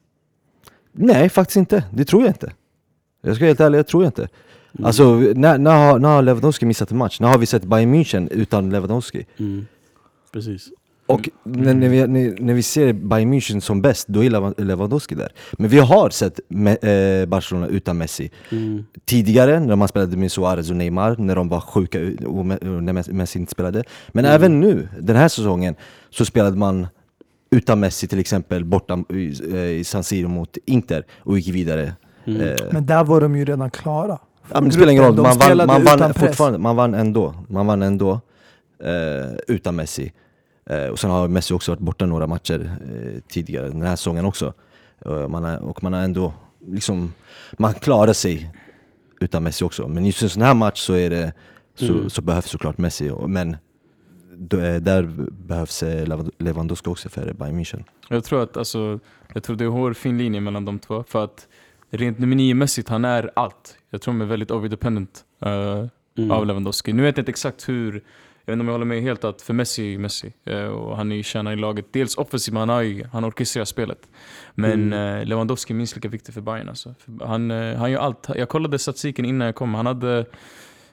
[0.92, 1.84] Nej, faktiskt inte.
[1.94, 2.54] Det tror jag inte.
[3.22, 4.22] Jag ska vara helt ärlig, jag tror jag inte.
[4.22, 4.86] Mm.
[4.86, 7.20] Alltså, när, när, har, när har Lewandowski missat en match?
[7.20, 9.26] När har vi sett Bayern München utan Lewandowski?
[9.38, 9.66] Mm.
[10.32, 10.70] Precis.
[11.10, 14.62] Och när, när, vi, när, när vi ser Bayern München som bäst, då är Lewa-
[14.64, 15.32] Lewandowski där.
[15.58, 18.32] Men vi har sett Me, eh, Barcelona utan Messi.
[18.52, 18.86] Mm.
[19.06, 23.38] Tidigare, när man spelade med Suarez och Neymar, när de var sjuka och när Messi-
[23.38, 23.84] inte spelade.
[24.10, 24.36] Men Mm.
[24.36, 25.76] även nu, den här säsongen,
[26.10, 26.88] så spelade man
[27.52, 31.94] utan Messi till exempel borta i, eh, i San Siro mot Inter och gick vidare.
[32.26, 32.42] Mm.
[32.42, 34.18] Eh, Men där var de ju redan klara.
[34.52, 36.94] Ja, men det spelar ingen roll, man vann, spelade man utan vann fortfarande, man vann
[36.94, 37.34] ändå.
[37.50, 38.12] Man vann ändå
[38.84, 40.12] eh, utan Messi.
[40.70, 44.26] Eh, och sen har Messi också varit borta några matcher eh, tidigare, den här säsongen
[44.26, 44.54] också.
[45.06, 46.34] Eh, man är, och man har ändå,
[46.68, 47.14] liksom,
[47.58, 48.52] man klarar sig
[49.22, 49.88] utan Messi också.
[49.88, 51.34] Men just en sån här match så, är det,
[51.76, 52.10] så, Mm.
[52.10, 53.12] så behövs såklart Messi.
[53.28, 53.58] Men
[54.82, 55.04] där
[55.48, 57.84] behövs eh, Lewandowski också för Bayern München.
[58.10, 59.00] Jag tror att alltså,
[59.34, 61.04] jag tror det är en hårfin linje mellan de två.
[61.08, 61.48] För att
[61.92, 63.78] rent nummer nio-mässigt, han är allt.
[63.90, 65.86] Jag tror de är väldigt overdependent uh,
[66.18, 66.32] Mm.
[66.32, 66.94] av Lewandowski.
[66.94, 68.04] Nu vet jag inte exakt hur
[68.50, 70.34] vet inte om jag håller med helt att för Messi är ju Messi.
[70.46, 71.86] Eh, och han är ju kärnan i laget.
[71.92, 74.00] Dels offensivt, men han, har ju, han orkestrerar spelet.
[74.56, 75.20] Men Mm.
[75.20, 76.96] eh, Lewandowski är minst lika viktig för Bayern alltså.
[77.22, 78.28] Han, eh, han gör allt.
[78.36, 79.74] Jag kollade statistiken innan jag kom.
[79.74, 80.26] Han hade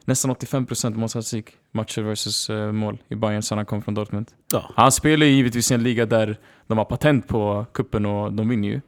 [0.04, 4.26] nästan 85% målstatistik, matcher versus mål i Bayern sen han kom från Dortmund.
[4.52, 4.70] Ja.
[4.76, 6.36] Han spelar ju givetvis i en liga där
[6.66, 8.80] de har patent på kuppen och de vinner ju.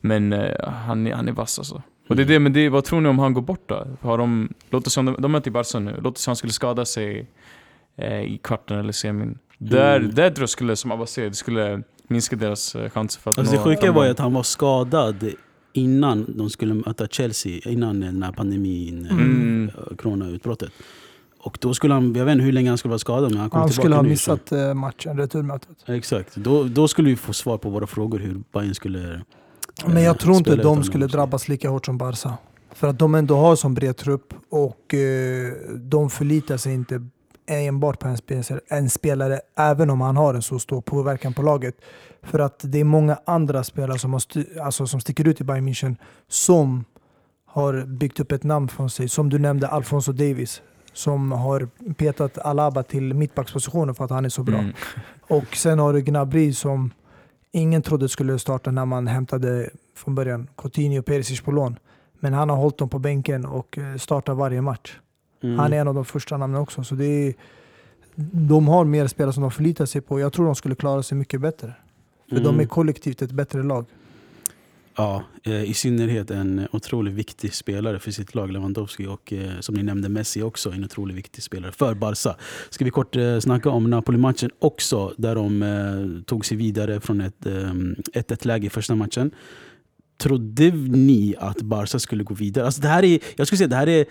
[0.00, 1.82] Men han, är- han är vass alltså.
[2.08, 3.86] Och det är det, men det, vad tror ni om han går bort då?
[4.00, 6.52] Har de, låt oss, de, de möter ju Barca nu, låt oss om han skulle
[6.52, 7.26] skada sig
[7.98, 9.38] eh, i kvarten eller semin.
[9.58, 10.14] Där, Mm.
[10.14, 13.38] där tror jag skulle, som Abba säger, det skulle minska deras eh, chanser för att
[13.38, 15.30] Alltså det nå sjuka var ju att han var skadad
[15.72, 19.20] innan de skulle möta Chelsea, innan den här pandemin, Mm.
[19.20, 19.70] mm.
[19.96, 20.70] coronautbrottet.
[21.38, 23.50] Och då skulle han, jag vet inte hur länge han skulle vara skadad men han
[23.50, 25.68] kom Han tillbaka skulle ha nu, missat eh, matchen, returmötet.
[25.86, 25.92] Så.
[25.92, 29.20] Exakt, då, då skulle vi få svar på våra frågor hur Bayern skulle...
[29.86, 32.32] Men jag eh, tror inte de skulle drabbas lika hårt som Barca.
[32.74, 37.06] För att de ändå har som bred trupp och eh, de förlitar sig inte
[37.46, 41.42] enbart på en spelare, en spelare även om han har en så stor påverkan på
[41.42, 41.74] laget.
[42.22, 44.22] För att det är många andra spelare som, har
[44.62, 45.96] alltså som sticker ut i Bayern München
[46.28, 46.84] som
[47.46, 49.08] har byggt upp ett namn från sig.
[49.08, 54.28] Som du nämnde, Alfonso Davis som har petat Alaba till mittbackspositionen för att han är
[54.28, 54.58] så bra.
[54.58, 54.72] Mm.
[55.20, 56.90] Och sen har du Gnabry som
[57.52, 61.78] ingen trodde skulle starta när man hämtade från början Coutinho och Perisic på lån.
[62.20, 64.98] Men han har hållit dem på bänken och eh, startar varje match.
[65.44, 65.58] Mm.
[65.58, 66.84] Han är en av de första namnen också.
[66.84, 67.34] Så det är,
[68.32, 70.20] de har mer spelare som de förlitar sig på.
[70.20, 71.72] Jag tror de skulle klara sig mycket bättre.
[72.28, 72.60] För de Mm.
[72.60, 73.86] är kollektivt ett bättre lag.
[74.96, 79.06] Ja, eh, i synnerhet en otroligt viktig spelare för sitt lag, Lewandowski.
[79.06, 82.36] Och eh, som ni nämnde, Messi också en otroligt viktig spelare för Barca.
[82.70, 87.46] Ska vi kort eh, snacka om Napoli-matchen också, där de tog sig vidare från ett
[87.46, 89.30] eh, 1-1-läge i första matchen.
[90.18, 92.66] Trodde ni att Barca skulle gå vidare?
[92.66, 94.04] Alltså det här är, jag skulle säga det här är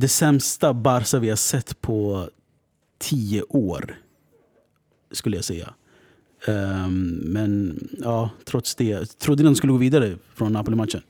[0.00, 2.28] det sämsta Barca vi har sett på
[2.98, 3.94] tio år.
[5.10, 5.74] Skulle jag säga.
[6.46, 9.18] Ehm, men ja, trots det.
[9.18, 11.02] Trodde ni de skulle gå vidare från Napoli-matchen?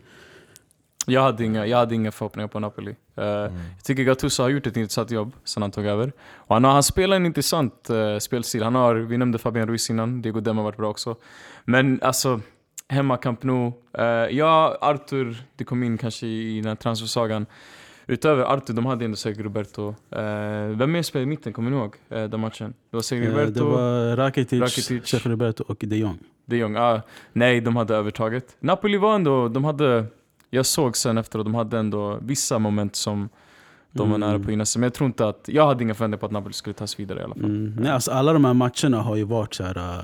[1.06, 2.96] Jag hade inga, jag hade inga förhoppningar på Napoli.
[3.16, 3.50] Eh, Jag
[3.84, 6.12] tycker Gattuso har gjort ett intressant jobb sen han tog över.
[6.36, 8.62] Och han, har, han spelar en intressant eh, spelstil.
[8.62, 11.16] Han har, vi nämnde Fabian Ruiz innan, Diego Dem har varit bra också.
[11.64, 12.40] Men alltså,
[12.88, 13.72] hemma Camp Nou.
[13.98, 14.04] Eh,
[14.36, 17.46] ja, Arthur, det kom in kanske i den här transfersagan.
[18.10, 19.88] Utöver Arthur, de hade ändå Sergio Roberto.
[20.10, 20.22] Eh,
[20.76, 21.94] vem mer spelade i mitten, kommer ni ihåg?
[22.08, 22.74] Eh, den matchen?
[22.90, 25.08] Det var Sergio Eh, Roberto, det var Rakitic, Rakitic.
[25.08, 26.18] Sergio Roberto och de Jong.
[26.46, 26.76] de Jong.
[26.76, 27.00] Ah,
[27.32, 28.56] nej, de hade övertaget.
[28.60, 30.04] Napoli var ändå, de hade...
[30.50, 33.28] Jag såg sen efteråt, de hade ändå vissa moment som
[33.92, 34.28] de var Mm.
[34.30, 34.80] nära på att vinna sig.
[34.80, 37.20] Men jag tror inte att, jag hade inga förväntningar på att Napoli skulle tas vidare
[37.20, 37.44] i alla fall.
[37.44, 37.76] Mm.
[37.80, 40.02] Nej, alltså alla de här matcherna har ju varit så här, uh,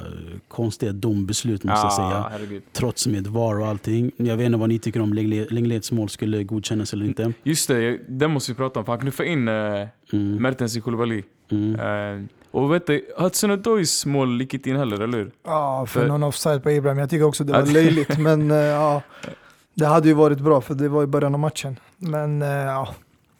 [0.48, 2.06] konstiga dombeslut måste jag säga.
[2.08, 2.62] Ah, herregud.
[2.72, 4.10] Trots med VAR och allting.
[4.16, 7.32] Jag vet inte vad ni tycker om Lengle- Lenglets mål skulle godkännas eller inte.
[7.42, 8.84] Just det, det måste vi prata om.
[8.86, 10.42] För han få in eh, Mm.
[10.42, 11.22] Mertens i Koulibaly.
[11.50, 11.74] Mm.
[12.20, 15.30] Eh, och vet du, Hudson Odois mål gick inte in heller, eller hur?
[15.44, 16.98] Ja, för För- någon offside på Abraham.
[16.98, 18.18] Jag tycker också det var löjligt.
[18.18, 19.02] Men ja,
[19.74, 21.76] det hade ju varit bra för det var i början av matchen.
[21.98, 22.94] Men ja,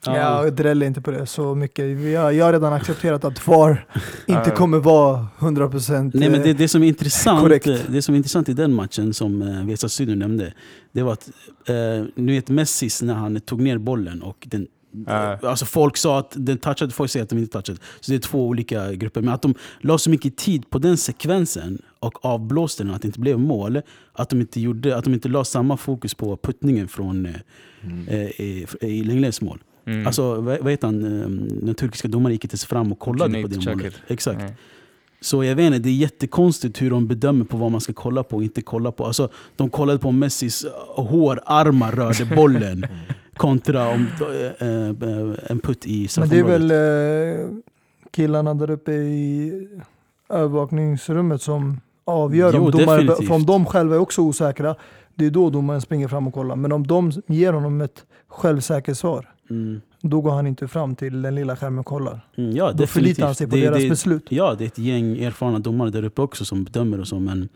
[0.07, 0.45] Ja.
[0.45, 1.85] jag dräller inte på det så mycket.
[2.13, 3.87] Jag, jag har redan accepterat att VAR
[4.27, 4.57] inte Ja.
[4.57, 7.69] kommer vara 100% Nej, men det, eh, det, som är intressant, korrekt.
[7.89, 10.53] det som är intressant i den matchen som eh, Vesa Studion nämnde,
[10.93, 11.31] det var att
[11.69, 11.75] eh,
[12.15, 14.67] nu vet Messis när han tog ner bollen och den
[15.07, 15.39] Ja.
[15.43, 17.79] Alltså folk sa att den touchade, folk säger att de inte touchade.
[18.01, 19.21] Så det är två olika grupper.
[19.21, 23.09] Men att de la så mycket tid på den sekvensen och avblåste den, att det
[23.09, 23.81] inte blev mål.
[24.13, 27.33] Att de inte, gjorde, att de inte la samma fokus på puttningen från eh,
[28.09, 29.59] eh, i, i mål.
[29.87, 30.07] Mm.
[30.07, 31.29] Alltså, vad, vad heter han, eh,
[31.65, 33.95] den turkiska domaren gick inte ens fram och kollade Cüneyt på det målet.
[34.09, 34.39] Exakt.
[34.39, 34.57] Nej.
[35.21, 38.23] Så jag vet inte, det är jättekonstigt hur de bedömer på vad man ska kolla
[38.23, 39.07] på och inte kolla på.
[39.07, 40.67] Alltså, de kollade på Messis
[40.97, 42.87] hårarmar rörde bollen
[43.37, 44.07] kontra om,
[44.59, 46.61] eh, eh, en putt i Men det är straffområdet.
[46.61, 46.71] väl
[47.41, 47.47] eh,
[48.11, 49.53] killarna där uppe i
[50.29, 54.77] övervakningsrummet som avgör Jo, om domare, för om de själva är också osäkra,
[55.15, 56.57] det är då domaren springer fram och kollar.
[56.57, 59.81] Men om de ger honom ett självsäkert svar, Mm.
[60.01, 62.21] då går han inte fram till den lilla skärmen och kollar.
[62.37, 64.27] Mm, ja, Då förlitar han sig på Det- deras det, beslut.
[64.31, 67.19] Ja, det är ett gäng erfarna domare där uppe också som bedömer och så.
[67.21, 67.49] Men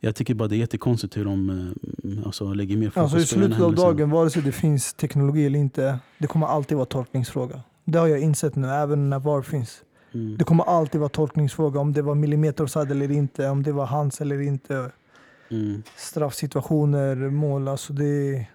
[0.00, 1.50] jag tycker bara det är jättekonstigt hur de
[2.04, 5.46] eh, alltså, lägger mer fokus Alltså I slutet av dagen, vare sig det finns teknologi
[5.46, 7.60] eller inte, det kommer alltid vara tolkningsfråga.
[7.84, 9.82] Det har jag insett nu, även när VAR finns.
[10.14, 10.36] Mm.
[10.38, 13.86] Det kommer alltid vara tolkningsfråga om det var millimeter offside eller inte, om det var
[13.86, 14.90] hans eller inte.
[15.50, 18.46] Mm, Straffsituationer, mål, alltså det,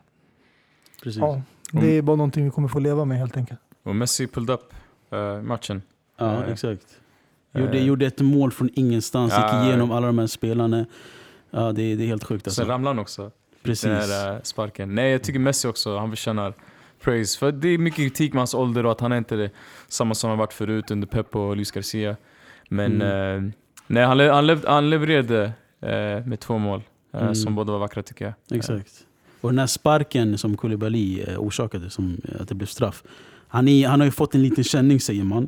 [1.04, 1.20] precis.
[1.20, 1.42] ja,
[1.72, 3.60] det är bara någonting vi kommer få leva med helt enkelt.
[3.84, 4.74] Och Messi pulled up
[5.12, 5.82] eh, matchen.
[6.18, 6.86] Ja, Eh, exakt.
[7.54, 10.86] Gjorde, eh, gjorde ett mål från ingenstans, gick igenom alla de här spelarna.
[11.52, 12.62] Ja, det, är- det är helt sjukt alltså.
[12.62, 13.32] Sen ramlade han också.
[13.64, 13.84] Precis.
[13.84, 14.96] Den här eh, sparken.
[14.96, 16.54] Nej, jag tycker Messi också, han förtjänar
[17.02, 17.40] praise.
[17.40, 19.50] För det är mycket kritik med hans ålder och att han är inte är
[19.88, 22.16] samma som han varit förut under Pep och Luis Garcia.
[22.70, 23.46] Men Mm.
[23.46, 23.52] eh,
[23.88, 25.44] nej, han, le- han, lev, han levererade
[25.82, 26.82] eh, med två mål
[27.14, 27.36] eh, Mm.
[27.36, 28.58] som båda var vackra tycker jag.
[28.58, 28.92] Exakt.
[29.42, 33.04] Och den här sparken som Koulibaly eh, orsakade, som eh, att det blev straff.
[33.48, 35.48] Han, är, han har ju fått en liten känning säger man.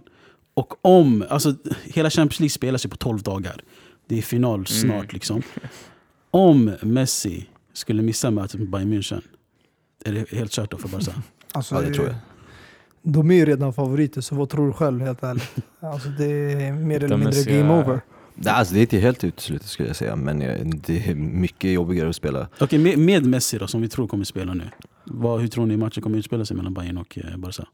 [0.54, 3.62] Och om, alltså hela Champions League spelas ju på 12 dagar.
[4.08, 5.08] Det är final snart Mm.
[5.14, 5.42] liksom.
[6.32, 9.22] Om Messi skulle missa mötet med Bayern München,
[10.06, 11.12] är det helt kört då för Barca?
[11.54, 12.16] Alltså, Ja, det tror jag.
[13.04, 15.52] De är ju redan favoriter, så vad tror du själv helt ärligt?
[15.80, 18.02] Alltså, det är mer eller mindre game är- over.
[18.46, 22.10] Alltså, det är inte helt uteslutet skulle jag säga, men eh, det är mycket jobbigare
[22.10, 22.48] att spela.
[22.60, 24.64] Okej, med, med Messi då, som vi tror kommer spela nu.
[25.04, 27.68] Vad, hur tror ni matchen kommer utspela sig mellan Bayern och eh, Barca?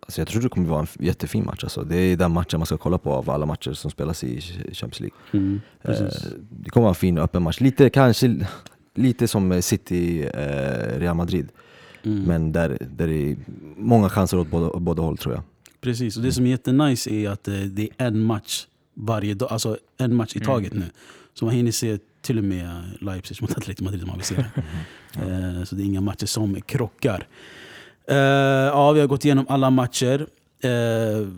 [0.00, 1.64] Alltså, jag tror det kommer vara en jättefin match.
[1.64, 1.82] Alltså.
[1.82, 4.40] Det är den matchen man ska kolla på av alla matcher som spelas i
[4.72, 5.16] Champions League.
[5.32, 5.60] Mm.
[5.82, 5.92] Eh,
[6.50, 7.60] det kommer vara en fin öppen match.
[7.60, 8.46] Lite, kanske
[8.94, 11.48] lite som City eh, Real Madrid,
[12.02, 12.22] Mm.
[12.22, 13.36] men där, där det är
[13.76, 15.42] många chanser åt båda, båda håll tror jag.
[15.80, 18.66] Precis, och det som är jättenice är att det är en match
[18.96, 20.46] varje dag, alltså en match i Mm.
[20.46, 20.84] taget nu.
[21.34, 24.34] Så man hinner se till och med Leipzig mot Atletico Madrid om man vill se
[24.34, 24.50] det.
[25.22, 27.26] Eh, Så det är inga matcher som krockar.
[28.08, 30.26] Eh, Ja, vi har gått igenom alla matcher.
[30.60, 31.28] Eh,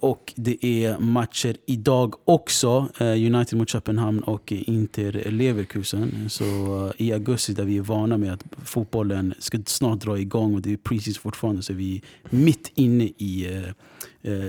[0.00, 2.88] och det är matcher idag också.
[2.98, 6.30] Eh, United mot Köpenhamn och Inter Leverkusen.
[6.30, 6.44] Så
[6.86, 10.60] eh, i augusti där vi är vana med att fotbollen ska snart dra igång och
[10.60, 13.62] det är precis fortfarande så är vi mitt inne i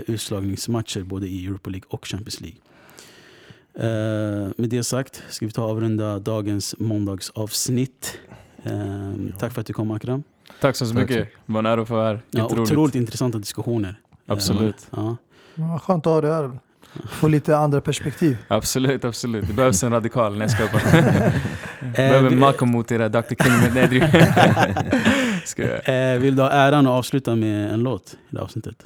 [0.08, 2.58] utslagningsmatcher både i Europa League och Champions League.
[3.80, 8.20] Eh, med det sagt ska vi ta och avrunda dagens måndagsavsnitt.
[8.64, 10.24] Eh, tack för att du kom Akram.
[10.62, 11.18] Tack så Tack mycket.
[11.46, 12.22] Det var en ära att få vara här.
[12.32, 14.00] Ja, otroligt intressanta diskussioner.
[14.28, 14.88] Absolut.
[14.92, 15.18] Ja.
[15.56, 16.60] Ja, skönt att ha det här.
[17.10, 18.38] Få lite andra perspektiv.
[18.48, 19.48] Absolut, absolut.
[19.48, 20.38] Det behövs en radikal.
[20.38, 21.92] Nej, jag skojar bara.
[21.92, 23.22] Behöver Malcolm mot era Dr.
[23.22, 24.02] King.
[25.46, 26.14] Ska jag?
[26.14, 28.86] Eh, vill du ha äran att avsluta med en låt i det här avsnittet?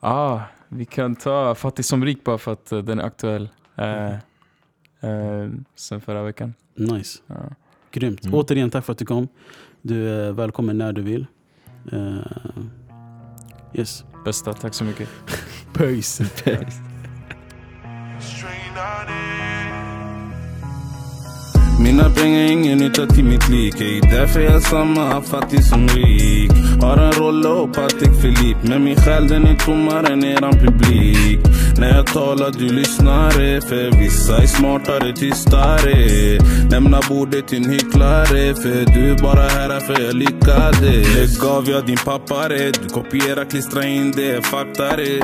[0.00, 3.48] Ah, vi kan ta Fattig som rik bara för att eh, den är aktuell.
[3.76, 4.12] Eh,
[5.10, 6.54] eh, sen förra veckan.
[6.74, 7.18] Nice.
[7.26, 7.34] Ja.
[7.90, 8.24] Grymt.
[8.24, 8.34] Mm.
[8.34, 9.28] Återigen, tack för att du kom.
[9.82, 11.26] Du är välkommen när du vill.
[11.92, 12.16] Eh,
[13.74, 14.04] yes.
[14.24, 15.08] Bästa, tack så mycket.
[15.72, 16.24] Peace.
[21.80, 24.00] Mina pengar är ingen nytta till mitt lik ey.
[24.00, 28.68] Därför är jag samma fattig som rik har en roll och Patek Philippe.
[28.68, 31.38] Men min själ den är tommare än eran publik.
[31.78, 36.38] När jag talar du lyssnare För vissa är smartare, tystare.
[36.70, 38.54] Lämna bordet till en hycklare.
[38.54, 41.14] För du är bara här för jag lyckades.
[41.14, 45.20] Det gav jag din pappare Du kopierar, klistra in det, fattare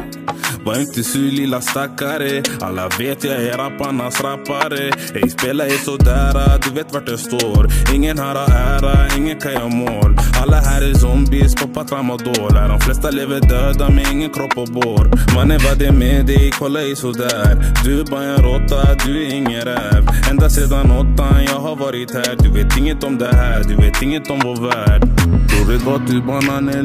[0.58, 2.42] det var inte sur lilla stackare.
[2.60, 4.90] Alla vet jag är rapparnas rappare.
[5.14, 7.66] Ey spela är sådär, du vet vart jag står.
[7.94, 10.16] Ingen här har ära, ingen kan göra mål.
[10.42, 14.68] Alla här är zombies, på Patramadol, Här de flesta lever döda med ingen kropp och
[14.68, 15.10] bår.
[15.34, 17.74] Mannen vad det är med dig, kolla ej sådär.
[17.84, 20.08] Du är bara en råtta, du är ingen räv.
[20.30, 22.36] Ända sedan åttan jag har varit här.
[22.38, 25.02] Du vet inget om det här, du vet inget om vår värld.
[25.48, 26.82] Tror det gott du bara han är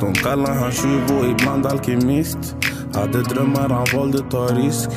[0.00, 2.56] De kallar han tjuv och ibland alkemist
[2.94, 4.88] hade drömmar, han valde ta risk.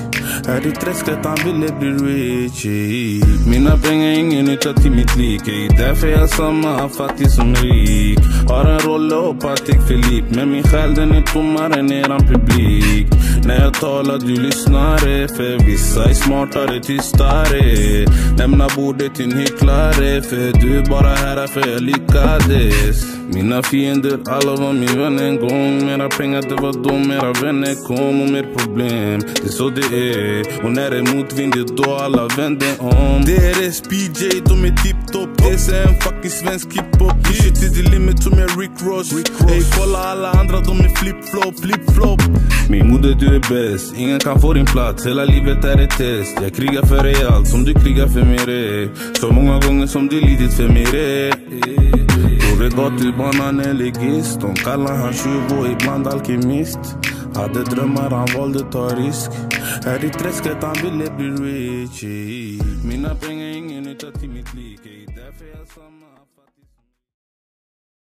[0.48, 3.22] Här i träsket, han ville bli rich ey.
[3.48, 5.68] Mina pengar ingen nytta till mitt lik ey.
[5.68, 8.20] Därför är jag samma fattig som rik.
[8.50, 13.08] Har en roll och Patrik Filip Men min själ den är tommare än eran publik.
[13.46, 18.06] När jag talar du lyssnare eh, För vissa är smartare, tystare.
[18.38, 23.22] Lämna bordet till en hycklare För du är bara här för jag lyckades.
[23.34, 25.86] Mina fiender, alla var min vän en gång.
[25.86, 29.82] Mera pengar, det var då mera vänner kom och mer problem Det är så det
[29.82, 34.66] är Och när det är motvind, det är då alla vänder om DRS, BJ, de
[34.66, 39.14] är tipptopp DSM, fucking svensk hiphop Push it to the limit som jag Rick Ross.
[39.14, 42.22] Ey, kolla alla andra, de är flip-flop, flip-flop
[42.70, 46.38] Min moder, du är bäst Ingen kan få din plats, hela livet är ett test.
[46.42, 50.08] Jag krigar för dig allt som du krigar för mig det Så många gånger som
[50.08, 50.86] du lidit för mig
[52.76, 56.80] gott du bara en elegist De kallar han tjuv och ibland alkemist
[57.42, 59.32] hade drömmar, han valde ta risk
[59.86, 62.04] Här i träsket, han ville bli rich.
[62.86, 64.30] Mina pengar ingen nytta till